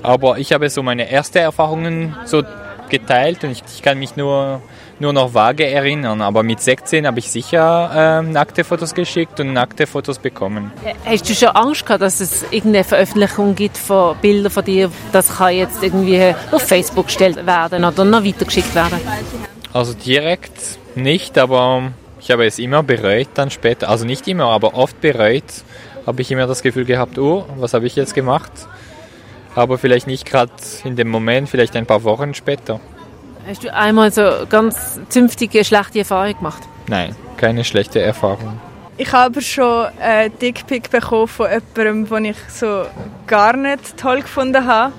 Aber 0.04 0.38
ich 0.38 0.54
habe 0.54 0.70
so 0.70 0.84
meine 0.84 1.10
ersten 1.10 1.40
Erfahrungen 1.40 2.16
so 2.26 2.44
geteilt 2.90 3.44
und 3.44 3.52
ich, 3.52 3.64
ich 3.74 3.82
kann 3.82 3.98
mich 3.98 4.16
nur 4.16 4.62
nur 5.00 5.14
noch 5.14 5.34
vage 5.34 5.66
erinnern. 5.68 6.22
Aber 6.22 6.44
mit 6.44 6.60
16 6.60 7.06
habe 7.06 7.20
ich 7.20 7.30
sicher 7.30 8.22
äh, 8.22 8.22
nackte 8.22 8.64
Fotos 8.64 8.94
geschickt 8.94 9.40
und 9.40 9.54
nackte 9.54 9.88
Fotos 9.88 10.20
bekommen. 10.20 10.72
Hast 11.06 11.30
du 11.30 11.34
schon 11.34 11.50
Angst 11.50 11.86
gehabt, 11.86 12.02
dass 12.02 12.20
es 12.20 12.44
irgendeine 12.52 12.84
Veröffentlichung 12.84 13.56
gibt 13.56 13.78
von 13.78 14.16
Bildern 14.18 14.52
von 14.52 14.64
dir? 14.64 14.92
Das 15.12 15.38
kann 15.38 15.54
jetzt 15.54 15.84
irgendwie 15.84 16.34
auf 16.52 16.62
Facebook 16.62 17.08
gestellt 17.08 17.46
werden 17.46 17.84
oder 17.84 18.06
noch 18.06 18.24
weitergeschickt 18.24 18.74
werden? 18.76 19.00
Also 19.74 19.94
direkt 19.94 20.80
nicht, 20.96 21.38
aber 21.38 21.92
ich 22.20 22.32
habe 22.32 22.46
es 22.46 22.60
immer 22.60 22.84
bereut 22.84 23.30
dann 23.34 23.50
später. 23.50 23.90
Also 23.90 24.06
nicht 24.06 24.28
immer, 24.28 24.46
aber 24.46 24.76
oft 24.76 25.00
bereut. 25.02 25.44
Habe 26.06 26.22
ich 26.22 26.32
immer 26.32 26.48
das 26.48 26.62
Gefühl 26.64 26.86
gehabt, 26.86 27.18
oh, 27.18 27.46
was 27.58 27.74
habe 27.74 27.86
ich 27.86 27.96
jetzt 27.96 28.14
gemacht? 28.14 28.52
Aber 29.56 29.78
vielleicht 29.78 30.08
nicht 30.08 30.26
gerade 30.26 30.52
in 30.84 30.96
dem 30.96 31.10
Moment, 31.10 31.50
vielleicht 31.50 31.76
ein 31.76 31.86
paar 31.86 32.04
Wochen 32.04 32.34
später. 32.34 32.80
Hast 33.48 33.64
du 33.64 33.74
einmal 33.74 34.12
so 34.12 34.46
ganz 34.50 35.00
zünftige, 35.10 35.64
schlechte 35.64 36.00
Erfahrung 36.00 36.38
gemacht? 36.38 36.64
Nein, 36.88 37.16
keine 37.38 37.64
schlechte 37.64 38.02
Erfahrung. 38.02 38.60
Ich 38.96 39.12
habe 39.12 39.42
schon 39.42 39.88
einen 40.00 40.38
Dickpick 40.40 40.90
bekommen 40.90 41.28
von 41.28 41.48
jemandem, 41.50 42.08
den 42.08 42.26
ich 42.26 42.38
so 42.50 42.86
gar 43.28 43.58
nicht 43.58 43.98
toll 43.98 44.22
gefunden 44.22 44.66
habe. 44.66 44.94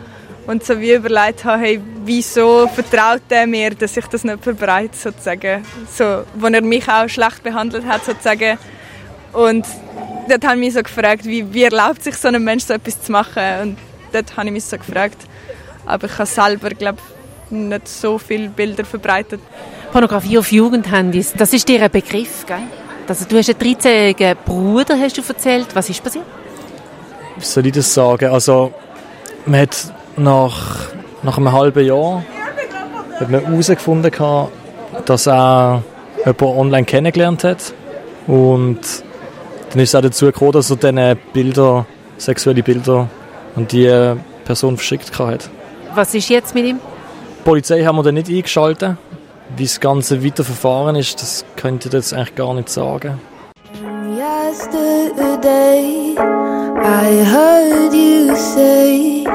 Und 0.47 0.65
so 0.65 0.79
wie 0.79 0.93
überlegt 0.93 1.45
habe, 1.45 1.63
hey, 1.63 1.81
wieso 2.05 2.69
vertraut 2.69 3.23
er 3.31 3.47
mir, 3.47 3.71
dass 3.71 3.97
ich 3.97 4.07
das 4.07 4.25
nicht 4.25 4.43
verbreite, 4.43 4.97
sozusagen. 4.97 5.65
So, 5.91 6.25
wo 6.35 6.47
er 6.47 6.63
mich 6.63 6.87
auch 6.89 7.09
schlecht 7.09 7.43
behandelt 7.43 7.87
hat, 7.87 8.05
sozusagen. 8.05 8.59
Und 9.33 9.67
dort 10.29 10.45
habe 10.45 10.55
ich 10.57 10.61
mich 10.61 10.75
so 10.75 10.83
gefragt, 10.83 11.25
wie, 11.25 11.53
wie 11.53 11.63
erlaubt 11.63 12.03
sich 12.03 12.17
so 12.17 12.29
ein 12.29 12.43
Mensch 12.45 12.65
so 12.65 12.75
etwas 12.75 13.01
zu 13.01 13.11
machen? 13.11 13.43
Und 13.63 13.79
dort 14.13 14.37
habe 14.37 14.47
ich 14.49 14.53
mich 14.53 14.65
so 14.65 14.77
gefragt. 14.77 15.17
Aber 15.87 16.07
ich 16.07 16.19
habe 16.19 16.27
selber, 16.27 16.71
glaube 16.71 16.99
nicht 17.51 17.89
so 17.89 18.19
viele 18.19 18.49
Bilder 18.49 18.85
verbreitet. 18.85 19.41
Pornografie 19.93 20.39
auf 20.39 20.51
Jugendhandys, 20.51 21.35
das 21.37 21.53
ist 21.53 21.69
dir 21.69 21.83
ein 21.83 21.91
Begriff, 21.91 22.45
gell? 22.47 22.63
Also 23.07 23.27
du 23.27 23.37
hast 23.37 23.51
einen 23.51 23.59
13-jährigen 23.59 24.37
Bruder, 24.45 24.99
hast 24.99 25.17
du 25.17 25.23
erzählt. 25.27 25.69
Was 25.75 25.89
ist 25.89 26.03
passiert? 26.03 26.25
Wie 27.37 27.45
soll 27.45 27.67
ich 27.67 27.73
das 27.73 27.93
sagen? 27.93 28.31
Also, 28.31 28.73
man 29.45 29.61
hat 29.61 29.93
nach, 30.17 30.89
nach 31.23 31.39
einem 31.39 31.53
halben 31.53 31.87
Jahr 31.87 32.23
hat 33.19 33.31
man 33.31 33.45
herausgefunden, 33.45 34.13
dass 35.07 35.27
er 35.27 35.83
jemanden 36.19 36.45
online 36.45 36.85
kennengelernt 36.85 37.45
hat. 37.45 37.73
Und 38.27 38.81
dann 39.71 39.81
ist 39.81 39.91
es 39.91 39.95
auch 39.95 40.03
dazu 40.03 40.27
gekommen, 40.27 40.53
dass 40.53 40.71
er 40.71 40.77
diese 40.77 41.17
Bilder, 41.33 41.87
sexuelle 42.17 42.63
Bilder 42.63 43.09
an 43.57 43.67
die 43.69 44.15
Person 44.45 44.77
verschickt 44.77 45.19
hat. 45.19 45.49
Was 45.95 46.15
ist 46.15 46.29
jetzt 46.29 46.55
mit 46.55 46.65
ihm? 46.65 46.81
Die 47.39 47.43
Polizei 47.45 47.85
haben 47.85 47.97
wir 47.97 48.03
dann 48.03 48.15
nicht 48.15 48.29
eingeschaltet, 48.29 48.97
wie 49.57 49.65
das 49.65 49.81
ganze 49.81 50.25
Weiterverfahren 50.25 50.97
ist, 50.97 51.21
das 51.21 51.45
könnte 51.57 51.89
ich 51.89 51.95
jetzt 51.95 52.15
eigentlich 52.15 52.35
gar 52.35 52.55
nicht 52.55 52.69
sagen. 52.69 53.21
Yesterday, 54.17 56.15
I 56.83 57.25
heard 57.25 57.93
you 57.93 58.35
say 58.35 59.27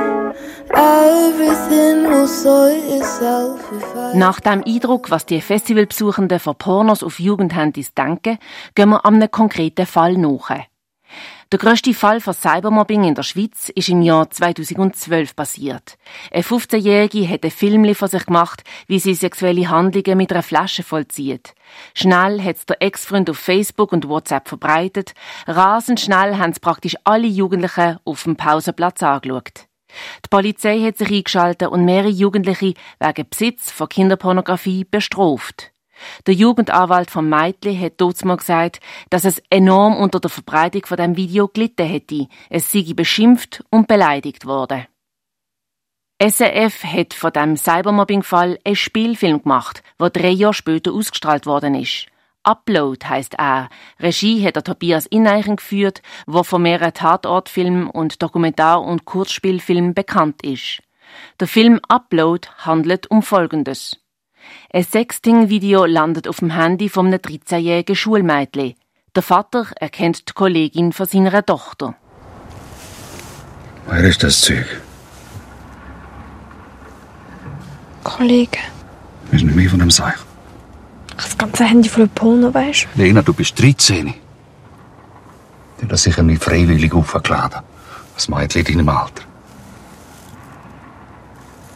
nach 4.14 4.40
dem 4.40 4.64
Eindruck, 4.64 5.10
was 5.10 5.26
die 5.26 5.42
Festivalbesuchenden 5.42 6.40
von 6.40 6.56
Pornos 6.56 7.04
auf 7.04 7.20
Jugendhandys 7.20 7.94
denken, 7.94 8.38
gehen 8.76 8.90
wir 8.90 9.06
einem 9.06 9.32
konkreten 9.32 9.86
Fall 9.86 10.18
nach. 10.18 10.52
Der 11.52 11.58
grösste 11.58 11.96
Fall 11.96 12.22
von 12.22 12.36
Cybermobbing 12.36 13.06
in 13.06 13.16
der 13.16 13.24
Schweiz 13.24 13.70
ist 13.74 13.90
im 13.90 14.04
Jahr 14.04 14.30
2012 14.30 15.36
passiert. 15.36 15.98
Eine 16.32 16.44
15-Jährige 16.44 17.28
hat 17.28 17.44
ein 17.44 17.50
Film 17.50 17.96
von 17.96 18.08
sich 18.08 18.28
gemacht, 18.28 18.64
wie 18.86 19.00
sie 19.00 19.16
sexuelle 19.16 19.68
Handlungen 19.68 20.18
mit 20.18 20.32
einer 20.32 20.44
Flasche 20.44 20.84
vollzieht. 20.84 21.56
Schnell 21.96 22.44
hat 22.44 22.58
es 22.58 22.66
der 22.68 22.84
Ex-Freund 22.84 23.32
auf 23.32 23.40
Facebook 23.40 23.92
und 23.94 24.08
WhatsApp 24.08 24.48
verbreitet. 24.48 25.14
Rasend 25.48 26.00
schnell 26.00 26.38
haben 26.38 26.52
es 26.52 26.60
praktisch 26.60 26.96
alle 27.04 27.28
Jugendlichen 27.28 27.98
auf 28.06 28.24
dem 28.24 28.36
Pausenplatz 28.36 29.02
angeschaut. 29.02 29.69
Die 30.26 30.30
Polizei 30.30 30.80
hat 30.82 30.98
sich 30.98 31.12
eingeschaltet 31.12 31.70
und 31.70 31.86
mehrere 31.86 32.10
Jugendliche 32.10 32.74
wegen 33.00 33.30
Besitz 33.30 33.72
von 33.72 33.90
Kinderpornografie 33.90 34.86
bestraft. 34.86 35.72
Der 36.28 36.34
Jugendanwalt 36.34 37.12
von 37.12 37.28
Meitli 37.28 37.76
hat 37.78 37.94
dort 37.98 38.20
gesagt, 38.20 38.80
dass 39.10 39.26
es 39.26 39.42
enorm 39.50 39.98
unter 39.98 40.20
der 40.20 40.30
Verbreitung 40.30 40.86
von 40.86 40.98
dem 40.98 41.18
Video 41.18 41.48
gelitten 41.48 41.86
hätte. 41.86 42.28
Es 42.50 42.72
sei 42.72 42.86
beschimpft 42.96 43.64
und 43.70 43.88
beleidigt 43.88 44.46
worden. 44.46 44.86
SRF 46.22 46.84
hat 46.84 47.14
von 47.14 47.32
dem 47.32 47.56
Cybermobbing-Fall 47.56 48.60
einen 48.66 48.76
Spielfilm 48.76 49.42
gemacht, 49.42 49.84
der 50.00 50.10
drei 50.10 50.30
Jahre 50.30 50.54
später 50.54 50.92
ausgestrahlt 50.92 51.46
worden 51.46 51.76
ist. 51.76 52.08
Upload 52.50 53.06
heißt 53.06 53.36
er. 53.38 53.70
Regie 54.00 54.44
hat 54.44 54.56
der 54.56 54.64
Tobias 54.64 55.06
Ineichen 55.06 55.58
geführt, 55.58 56.02
wo 56.26 56.42
von 56.42 56.64
mehreren 56.64 56.94
Tatortfilmen 56.94 57.88
und 57.88 58.24
Dokumentar- 58.24 58.82
und 58.82 59.06
Kurzspielfilmen 59.06 59.94
bekannt 59.94 60.44
ist. 60.44 60.82
Der 61.40 61.48
Film 61.48 61.80
Upload 61.88 62.48
handelt 62.58 63.12
um 63.12 63.22
Folgendes. 63.22 63.98
Ein 64.74 64.84
Sexting-Video 64.84 65.86
landet 65.86 66.28
auf 66.28 66.38
dem 66.38 66.50
Handy 66.50 66.90
von 66.90 67.08
einem 67.08 67.20
13-jährigen 67.20 67.96
Schulmädchen. 67.96 68.74
Der 69.16 69.24
Vater 69.24 69.68
erkennt 69.76 70.30
die 70.30 70.34
Kollegin 70.34 70.92
von 70.92 71.06
seiner 71.06 71.46
Tochter. 71.46 71.96
Wer 73.88 74.04
ist 74.04 74.24
das 74.24 74.42
Zeug? 74.42 74.66
Kollege. 78.04 78.58
Wir 79.30 79.40
sind 79.40 79.56
mehr 79.56 79.70
von 79.70 79.80
dem 79.80 79.92
Seich. 79.92 80.29
Das 81.22 81.38
ganze 81.38 81.66
Handy 81.66 81.90
voll 81.90 82.08
Porno, 82.08 82.54
weißt 82.54 82.88
du? 82.96 83.02
Lena, 83.02 83.22
du 83.22 83.34
bist 83.34 83.60
13. 83.60 84.14
Du 85.82 85.90
hast 85.90 86.04
sicher 86.04 86.24
nicht 86.24 86.44
freiwillig 86.44 86.94
aufgeladen. 86.94 87.62
Das 88.16 88.30
Mädchen 88.30 88.66
in 88.66 88.78
deinem 88.78 88.90
Alter. 88.90 89.24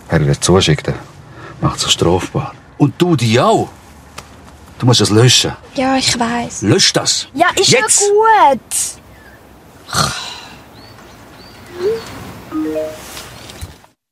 Wer 0.10 0.20
dir 0.20 0.40
zuschickt, 0.40 0.92
macht 1.62 1.80
sich 1.80 1.92
strafbar. 1.92 2.54
Und 2.78 2.94
du 3.02 3.16
die 3.16 3.40
auch. 3.40 3.70
Du 4.80 4.86
musst 4.86 5.02
es 5.02 5.10
löschen. 5.10 5.54
Ja, 5.76 5.98
ich 5.98 6.18
weiß. 6.18 6.62
Lösch 6.62 6.94
das. 6.94 7.28
Ja, 7.34 7.48
ist 7.56 7.70
Jetzt. 7.70 8.02
ja 8.02 8.54
gut. 8.54 9.04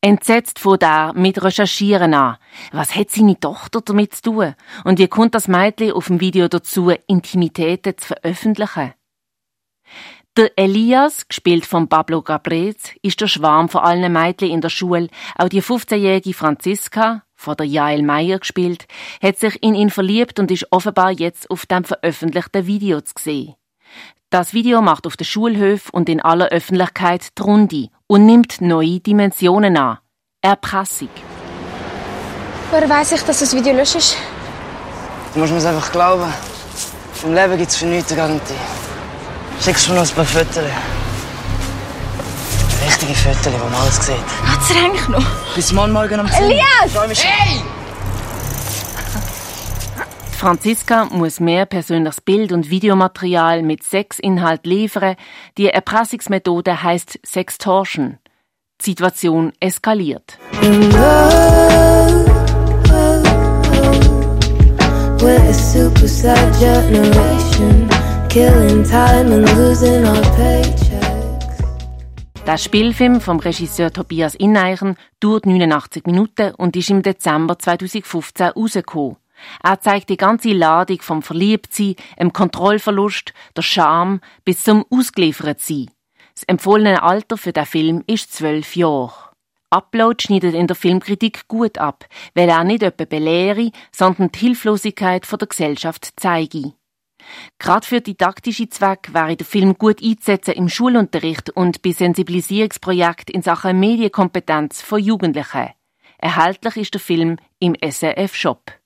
Entsetzt 0.04 0.58
von 0.58 0.80
da 0.80 1.14
mit 1.14 1.44
Recherchieren 1.44 2.16
an. 2.16 2.38
Was 2.72 2.96
hat 2.96 3.12
seine 3.12 3.40
Tochter 3.40 3.82
damit 3.82 4.16
zu 4.16 4.24
tun? 4.24 4.56
Und 4.84 4.98
wie 4.98 5.08
kommt 5.08 5.36
das 5.36 5.48
Mädchen 5.48 5.92
auf 5.92 6.08
dem 6.08 6.20
Video 6.20 6.48
dazu, 6.48 6.92
Intimitäten 7.06 7.96
zu 7.96 8.08
veröffentlichen? 8.08 8.94
Der 10.36 10.58
Elias, 10.58 11.28
gespielt 11.28 11.68
von 11.68 11.88
Pablo 11.88 12.24
Gabrez, 12.24 12.96
ist 13.04 13.22
der 13.22 13.28
Schwarm 13.28 13.70
von 13.70 13.82
allen 13.82 14.12
Mädchen 14.12 14.50
in 14.50 14.62
der 14.62 14.70
Schule. 14.70 15.10
Auch 15.36 15.50
die 15.50 15.62
15-jährige 15.62 16.34
Franziska, 16.34 17.24
von 17.36 17.56
der 17.58 17.68
Jael 17.68 18.02
Meyer 18.02 18.40
gespielt, 18.40 18.88
hat 19.22 19.38
sich 19.38 19.62
in 19.62 19.76
ihn 19.76 19.92
verliebt 19.92 20.40
und 20.40 20.50
ist 20.50 20.72
offenbar 20.72 21.12
jetzt 21.12 21.52
auf 21.52 21.68
dem 21.68 21.84
veröffentlichten 21.84 22.66
Video 22.66 23.02
zu 23.02 23.14
sehen. 23.20 23.56
Das 24.30 24.54
Video 24.54 24.82
macht 24.82 25.08
auf 25.08 25.18
den 25.18 25.26
Schulhöfen 25.26 25.90
und 25.92 26.08
in 26.08 26.22
aller 26.22 26.48
Öffentlichkeit 26.48 27.38
die 27.38 27.42
Runde 27.42 27.90
und 28.08 28.26
nimmt 28.26 28.62
neue 28.62 29.00
Dimensionen 29.00 29.76
an. 29.78 29.98
Erpressung. 30.42 31.10
Woher 32.72 32.90
weiss 32.90 33.12
ich, 33.12 33.22
dass 33.24 33.40
das 33.40 33.54
Video 33.54 33.74
löscht 33.74 33.96
ist? 33.96 34.18
Du 35.34 35.40
musst 35.40 35.52
mir 35.52 35.70
einfach 35.70 35.92
glauben. 35.92 36.32
Im 37.24 37.34
Leben 37.34 37.58
gibt 37.58 37.72
es 37.72 37.78
für 37.78 37.86
nichts 37.86 38.12
eine 38.12 38.22
Garantie. 38.22 38.54
Schickst 39.62 39.88
du 39.88 39.92
mir 39.92 40.00
noch 40.00 40.10
ein 40.10 40.16
paar 40.16 40.26
Fotos. 40.26 40.64
Richtige 42.86 43.14
Fotos, 43.14 43.54
wo 43.54 43.66
man 43.66 43.82
alles 43.82 44.06
sieht. 44.06 44.16
Hat's 44.46 44.72
er 44.72 44.86
eigentlich 44.86 45.08
noch? 45.10 45.26
Bis 45.56 45.72
morgen 45.72 45.92
Morgen 45.92 46.20
um 46.20 46.28
10 46.28 46.44
Elias! 46.44 47.24
Hey! 47.24 47.62
Franziska 50.42 51.06
muss 51.06 51.40
mehr 51.40 51.68
persönliches 51.68 52.20
Bild- 52.20 52.52
und 52.52 52.72
Videomaterial 52.72 53.62
mit 53.62 53.84
Sexinhalt 53.84 54.66
liefern. 54.66 55.16
Die 55.60 55.68
Erpressungsmethode 55.68 56.82
heißt 56.82 57.20
Sextortion. 57.24 58.18
Die 58.82 58.86
Situation 58.86 59.54
eskaliert. 59.60 60.40
Der 72.48 72.58
Spielfilm 72.58 73.22
vom 73.22 73.40
Regisseur 73.40 73.94
Tobias 73.94 74.34
Inneichen 74.34 74.98
dauert 75.20 75.46
89 75.46 76.08
Minuten 76.08 76.56
und 76.56 76.76
ist 76.76 76.90
im 76.90 77.04
Dezember 77.04 77.60
2015 77.60 78.48
rausgekommen. 78.48 79.21
Er 79.64 79.80
zeigt 79.80 80.10
die 80.10 80.18
ganze 80.18 80.54
Ladung 80.54 81.02
vom 81.02 81.22
Verliebtsein, 81.22 81.96
dem 82.20 82.34
Kontrollverlust, 82.34 83.34
der 83.56 83.62
Scham 83.62 84.22
bis 84.46 84.64
zum 84.64 84.86
Ausgeliefertsein. 84.90 85.90
Das 86.34 86.44
empfohlene 86.44 87.04
Alter 87.04 87.38
für 87.38 87.54
den 87.54 87.66
Film 87.66 88.04
ist 88.08 88.34
zwölf 88.34 88.76
Jahre. 88.76 89.32
Upload 89.70 90.22
schneidet 90.22 90.54
in 90.54 90.68
der 90.68 90.76
Filmkritik 90.76 91.48
gut 91.48 91.78
ab, 91.78 92.06
weil 92.36 92.50
er 92.50 92.64
nicht 92.64 92.84
etwa 92.84 93.06
belehre, 93.06 93.72
sondern 93.92 94.32
die 94.32 94.40
Hilflosigkeit 94.40 95.26
der 95.32 95.48
Gesellschaft 95.48 96.14
zeige. 96.18 96.74
Gerade 97.60 97.88
für 97.88 98.02
didaktische 98.02 98.68
Zwecke 98.68 99.14
wäre 99.14 99.38
der 99.38 99.46
Film 99.46 99.78
gut 99.78 100.04
einzusetzen 100.04 100.56
im 100.56 100.68
Schulunterricht 100.68 101.52
und 101.52 101.82
bei 101.82 101.92
Sensibilisierungsprojekten 101.92 103.36
in 103.36 103.44
Sachen 103.44 103.80
Medienkompetenz 103.80 104.82
von 104.82 105.00
Jugendlichen. 105.02 105.70
Erhältlich 106.18 106.78
ist 106.78 106.94
der 106.94 107.02
Film 107.02 107.38
im 107.60 107.76
SRF-Shop. 107.76 108.81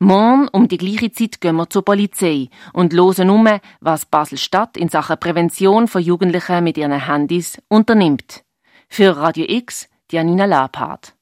Morgen 0.00 0.46
um 0.52 0.68
die 0.68 0.78
gleiche 0.78 1.10
Zeit 1.10 1.40
gehen 1.40 1.56
wir 1.56 1.68
zur 1.68 1.84
Polizei 1.84 2.50
und 2.72 2.92
hören 2.94 3.30
um, 3.30 3.48
was 3.80 4.06
Basel-Stadt 4.06 4.76
in 4.76 4.88
Sachen 4.88 5.18
Prävention 5.18 5.88
von 5.88 6.00
Jugendlichen 6.00 6.62
mit 6.62 6.78
ihren 6.78 7.04
Handys 7.04 7.60
unternimmt. 7.66 8.44
Für 8.88 9.16
Radio 9.16 9.44
X, 9.48 9.88
Janina 10.12 10.44
Labhardt. 10.44 11.14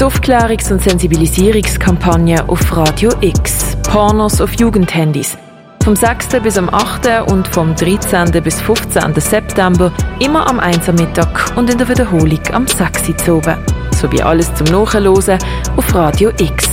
Die 0.00 0.04
Aufklärungs- 0.04 0.72
und 0.72 0.80
Sensibilisierungskampagne 0.82 2.48
auf 2.48 2.74
Radio 2.74 3.12
X. 3.20 3.76
Pornos 3.82 4.40
auf 4.40 4.54
Jugendhandys. 4.54 5.36
Vom 5.84 5.94
6. 5.94 6.40
bis 6.42 6.56
am 6.56 6.70
8. 6.70 7.28
und 7.30 7.46
vom 7.48 7.74
13. 7.74 8.42
bis 8.42 8.62
15. 8.62 9.14
September 9.20 9.92
immer 10.20 10.48
am 10.48 10.58
1. 10.58 10.86
Mittag 10.92 11.54
und 11.54 11.68
in 11.68 11.76
der 11.76 11.86
Wiederholung 11.86 12.40
am 12.52 12.66
6. 12.66 13.28
oben 13.28 13.56
sowie 13.96 14.22
alles 14.22 14.54
zum 14.54 14.66
Nachhören 14.66 15.38
auf 15.76 15.94
Radio 15.94 16.30
X 16.38 16.68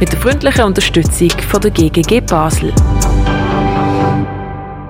mit 0.00 0.12
der 0.12 0.18
freundlichen 0.18 0.64
Unterstützung 0.64 1.30
von 1.48 1.60
der 1.60 1.70
GGG 1.70 2.20
Basel. 2.20 2.72